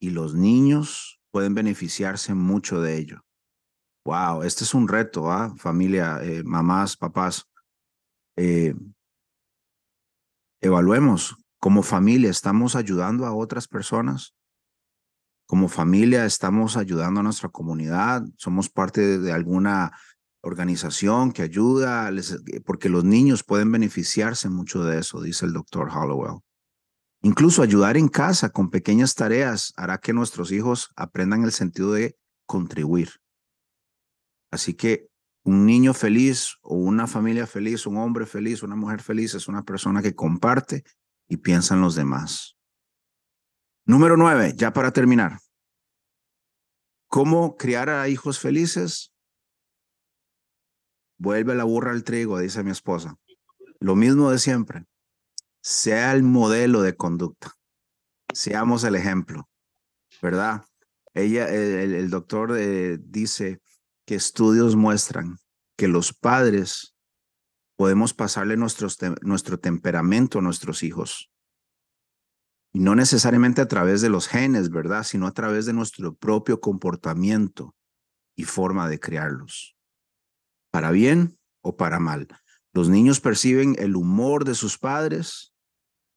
[0.00, 3.20] y los niños pueden beneficiarse mucho de ello.
[4.04, 5.52] Wow, este es un reto, ¿ah?
[5.58, 7.48] familia, eh, mamás, papás.
[8.36, 8.74] Eh,
[10.60, 14.34] evaluemos, como familia, ¿estamos ayudando a otras personas?
[15.46, 18.22] Como familia, ¿estamos ayudando a nuestra comunidad?
[18.36, 19.92] ¿Somos parte de alguna
[20.46, 25.90] organización que ayuda, eh, porque los niños pueden beneficiarse mucho de eso, dice el doctor
[25.90, 26.40] Hollowell.
[27.22, 32.16] Incluso ayudar en casa con pequeñas tareas hará que nuestros hijos aprendan el sentido de
[32.46, 33.10] contribuir.
[34.52, 35.08] Así que
[35.46, 39.62] un niño feliz o una familia feliz, un hombre feliz, una mujer feliz es una
[39.62, 40.82] persona que comparte
[41.28, 42.56] y piensa en los demás.
[43.84, 45.38] Número nueve, ya para terminar.
[47.06, 49.12] ¿Cómo criar a hijos felices?
[51.16, 53.16] Vuelve la burra al trigo, dice mi esposa.
[53.78, 54.84] Lo mismo de siempre.
[55.60, 57.52] Sea el modelo de conducta.
[58.34, 59.48] Seamos el ejemplo,
[60.20, 60.64] ¿verdad?
[61.14, 63.60] Ella, el, doctor eh, dice
[64.06, 65.38] que estudios muestran
[65.76, 66.96] que los padres
[67.76, 71.30] podemos pasarle nuestro temperamento a nuestros hijos.
[72.72, 75.02] Y no necesariamente a través de los genes, ¿verdad?
[75.02, 77.74] Sino a través de nuestro propio comportamiento
[78.34, 79.76] y forma de criarlos
[80.76, 82.28] para bien o para mal.
[82.74, 85.54] Los niños perciben el humor de sus padres,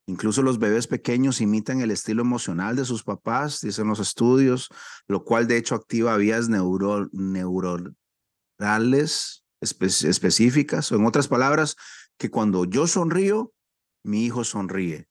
[0.09, 4.69] incluso los bebés pequeños imitan el estilo emocional de sus papás, dicen los estudios,
[5.07, 7.93] lo cual de hecho activa vías neuro neuronales
[9.61, 11.75] específicas, o en otras palabras,
[12.17, 13.53] que cuando yo sonrío,
[14.03, 15.07] mi hijo sonríe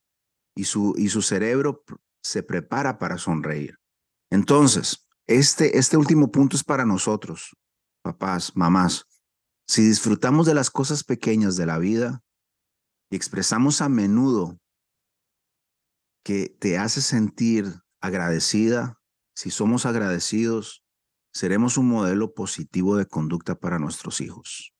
[0.53, 1.85] y su, y su cerebro
[2.21, 3.79] se prepara para sonreír.
[4.29, 7.55] Entonces, este, este último punto es para nosotros,
[8.03, 9.05] papás, mamás.
[9.65, 12.21] Si disfrutamos de las cosas pequeñas de la vida
[13.09, 14.59] y expresamos a menudo
[16.23, 17.65] que te hace sentir
[18.01, 18.99] agradecida,
[19.33, 20.83] si somos agradecidos,
[21.31, 24.73] seremos un modelo positivo de conducta para nuestros hijos.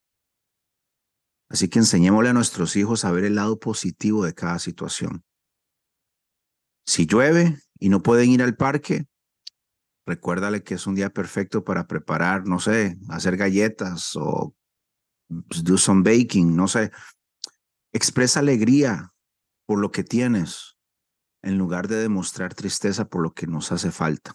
[1.48, 5.24] Así que enseñémosle a nuestros hijos a ver el lado positivo de cada situación.
[6.86, 9.06] Si llueve y no pueden ir al parque,
[10.06, 14.54] recuérdale que es un día perfecto para preparar, no sé, hacer galletas o
[15.28, 16.90] do some baking, no sé.
[17.92, 19.12] Expresa alegría
[19.66, 20.76] por lo que tienes
[21.42, 24.34] en lugar de demostrar tristeza por lo que nos hace falta.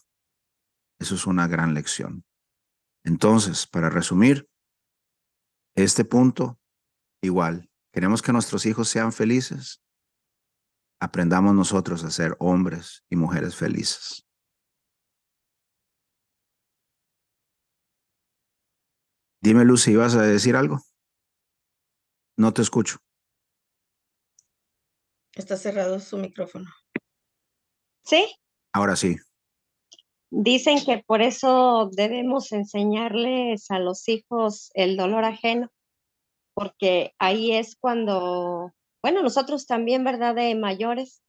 [1.00, 2.24] Eso es una gran lección.
[3.04, 4.50] Entonces, para resumir,
[5.76, 6.60] este punto,
[7.22, 9.82] igual, queremos que nuestros hijos sean felices.
[11.00, 14.26] Aprendamos nosotros a ser hombres y mujeres felices.
[19.42, 20.80] Dime, Lucy, ¿ibas a decir algo?
[22.38, 22.98] No te escucho.
[25.34, 26.72] Está cerrado su micrófono.
[28.06, 28.36] ¿Sí?
[28.72, 29.16] Ahora sí.
[30.30, 35.72] Dicen que por eso debemos enseñarles a los hijos el dolor ajeno,
[36.54, 40.36] porque ahí es cuando, bueno, nosotros también, ¿verdad?
[40.36, 41.22] De mayores,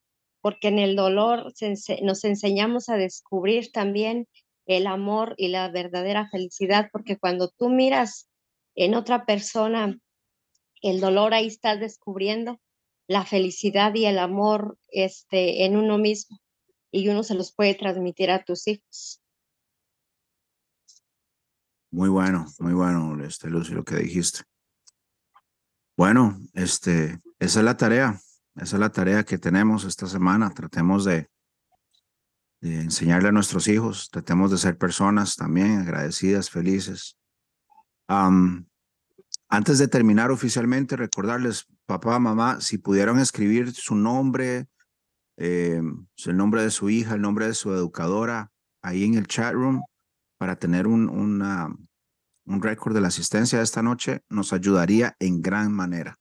[0.42, 1.52] porque en el dolor
[2.02, 4.28] nos enseñamos a descubrir también
[4.66, 8.28] el amor y la verdadera felicidad, porque cuando tú miras
[8.74, 9.98] en otra persona
[10.82, 12.60] el dolor, ahí estás descubriendo
[13.08, 16.38] la felicidad y el amor este, en uno mismo
[16.90, 19.20] y uno se los puede transmitir a tus hijos.
[21.90, 24.40] Muy bueno, muy bueno, este, Lucy, lo que dijiste.
[25.96, 28.20] Bueno, este, esa es la tarea,
[28.56, 30.50] esa es la tarea que tenemos esta semana.
[30.50, 31.30] Tratemos de,
[32.60, 34.10] enseñarle a nuestros hijos.
[34.10, 37.16] Tratemos de ser personas también agradecidas, felices.
[39.48, 44.66] antes de terminar oficialmente, recordarles, papá, mamá, si pudieron escribir su nombre,
[45.36, 45.80] eh,
[46.24, 48.50] el nombre de su hija, el nombre de su educadora,
[48.82, 49.82] ahí en el chat room,
[50.38, 55.72] para tener un, un récord de la asistencia de esta noche, nos ayudaría en gran
[55.72, 56.18] manera.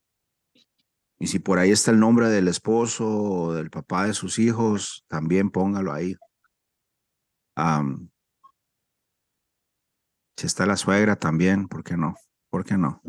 [1.17, 5.05] Y si por ahí está el nombre del esposo o del papá de sus hijos,
[5.07, 6.15] también póngalo ahí
[10.37, 12.15] si está la suegra también, ¿por qué no?
[12.49, 13.01] ¿Por qué no?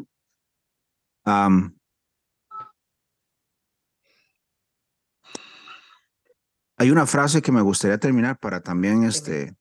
[6.78, 9.56] Hay una frase que me gustaría terminar para también este,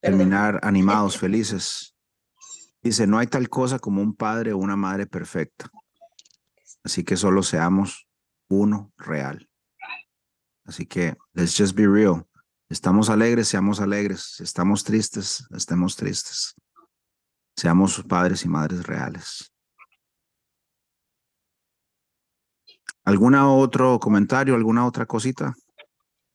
[0.00, 1.96] terminar animados, felices.
[2.82, 5.70] Dice, no hay tal cosa como un padre o una madre perfecta.
[6.82, 8.08] Así que solo seamos
[8.48, 9.48] uno real.
[10.66, 12.26] Así que, let's just be real.
[12.68, 14.40] Estamos alegres, seamos alegres.
[14.40, 16.54] Estamos tristes, estemos tristes.
[17.56, 19.53] Seamos padres y madres reales.
[23.04, 25.54] ¿Algún otro comentario, alguna otra cosita?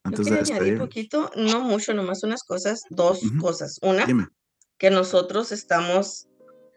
[0.03, 0.77] Antes de despedir.
[0.77, 3.79] poquito, no mucho, nomás unas cosas, dos cosas.
[3.81, 4.05] Una,
[4.77, 6.27] que nosotros estamos,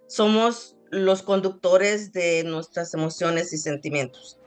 [0.09, 4.39] somos los conductores de nuestras emociones y sentimientos.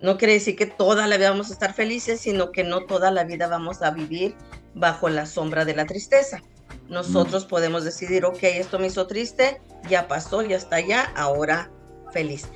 [0.00, 3.10] No quiere decir que toda la vida vamos a estar felices, sino que no toda
[3.10, 4.34] la vida vamos a vivir
[4.74, 6.42] bajo la sombra de la tristeza.
[6.88, 11.70] Nosotros podemos decidir, ok, esto me hizo triste, ya pasó, ya está ya, ahora
[12.12, 12.48] feliz.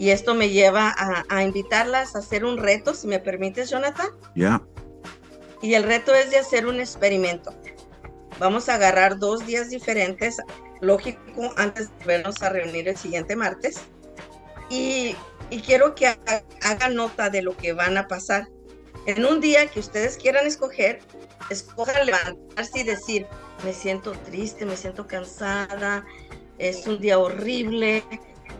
[0.00, 4.08] Y esto me lleva a, invitarlas a hacer un reto, si me permites, Jonathan.
[4.34, 4.62] Ya.
[5.60, 7.54] Y el reto es de hacer un experimento.
[8.38, 10.38] Vamos a agarrar dos días diferentes,
[10.80, 13.82] lógico, antes de vernos a reunir el siguiente martes.
[14.70, 15.14] Y
[15.50, 16.06] y quiero que
[16.62, 18.48] hagan nota de lo que van a pasar.
[19.06, 21.00] En un día que ustedes quieran escoger,
[21.50, 23.26] escojan levantarse y decir,
[23.64, 26.04] me siento triste, me siento cansada,
[26.58, 28.04] es un día horrible,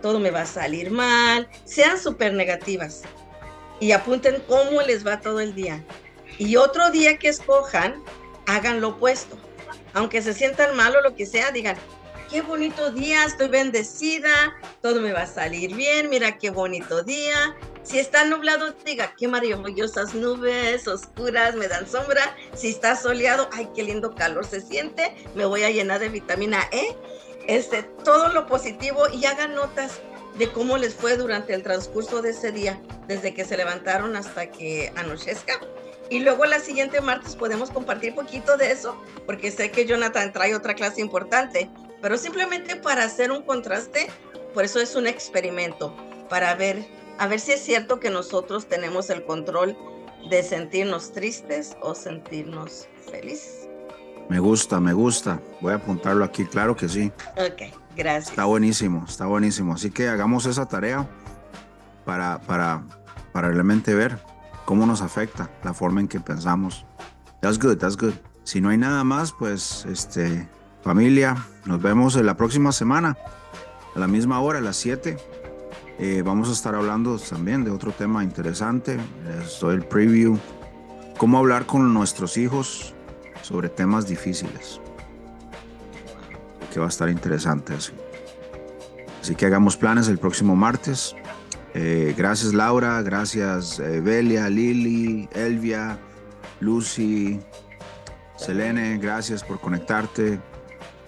[0.01, 3.03] todo me va a salir mal, sean súper negativas
[3.81, 5.83] y apunten cómo les va todo el día.
[6.39, 8.03] Y otro día que escojan,
[8.47, 9.37] hagan lo opuesto.
[9.95, 11.77] Aunque se sientan mal o lo que sea, digan,
[12.31, 17.57] qué bonito día, estoy bendecida, todo me va a salir bien, mira qué bonito día.
[17.83, 22.37] Si está nublado, diga, qué maravillosas nubes oscuras me dan sombra.
[22.55, 26.69] Si está soleado, ay, qué lindo calor se siente, me voy a llenar de vitamina
[26.71, 26.95] E.
[27.51, 30.01] Este, todo lo positivo y hagan notas
[30.39, 34.51] de cómo les fue durante el transcurso de ese día, desde que se levantaron hasta
[34.51, 35.61] que anochezca.
[36.09, 38.97] Y luego la siguiente martes podemos compartir poquito de eso,
[39.27, 41.69] porque sé que Jonathan trae otra clase importante
[42.01, 44.09] pero simplemente para hacer un contraste,
[44.55, 45.95] por eso es un experimento,
[46.29, 46.85] para ver,
[47.19, 49.77] a ver si es cierto que nosotros tenemos el control
[50.31, 53.70] de sentirnos tristes o sentirnos felices.
[54.31, 55.41] Me gusta, me gusta.
[55.61, 57.11] Voy a apuntarlo aquí, claro que sí.
[57.37, 58.31] Ok, gracias.
[58.31, 59.75] Está buenísimo, está buenísimo.
[59.75, 61.09] Así que hagamos esa tarea
[62.05, 62.85] para, para,
[63.33, 64.21] para realmente ver
[64.65, 66.87] cómo nos afecta la forma en que pensamos.
[67.41, 68.15] That's good, that's good.
[68.45, 70.49] Si no hay nada más, pues este,
[70.83, 73.19] Familia, nos vemos en la próxima semana,
[73.97, 75.17] a la misma hora, a las 7.
[75.99, 78.97] Eh, vamos a estar hablando también de otro tema interesante.
[79.45, 80.39] Esto es el preview.
[81.19, 82.95] Cómo hablar con nuestros hijos
[83.43, 84.81] sobre temas difíciles.
[86.73, 87.93] Que va a estar interesante así.
[89.21, 91.15] Así que hagamos planes el próximo martes.
[91.75, 95.99] Eh, gracias Laura, gracias eh, Belia, Lili, Elvia,
[96.59, 97.41] Lucy,
[98.37, 100.41] Selene, gracias por conectarte.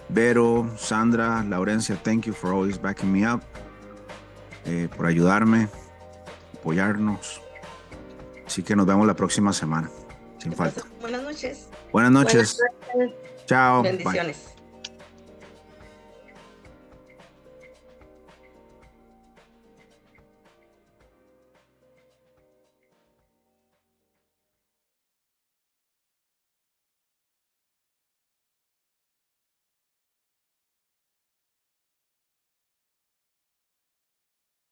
[0.09, 3.41] Vero, Sandra, Laurencia, thank you for always backing me up,
[4.65, 5.67] eh, por ayudarme,
[6.59, 7.41] apoyarnos.
[8.45, 9.89] Así que nos vemos la próxima semana,
[10.37, 10.83] sin falta.
[11.01, 11.67] Buenas noches.
[11.93, 12.57] Buenas noches.
[12.57, 13.45] Buenas noches.
[13.45, 13.83] Chao.
[13.83, 14.52] Bendiciones.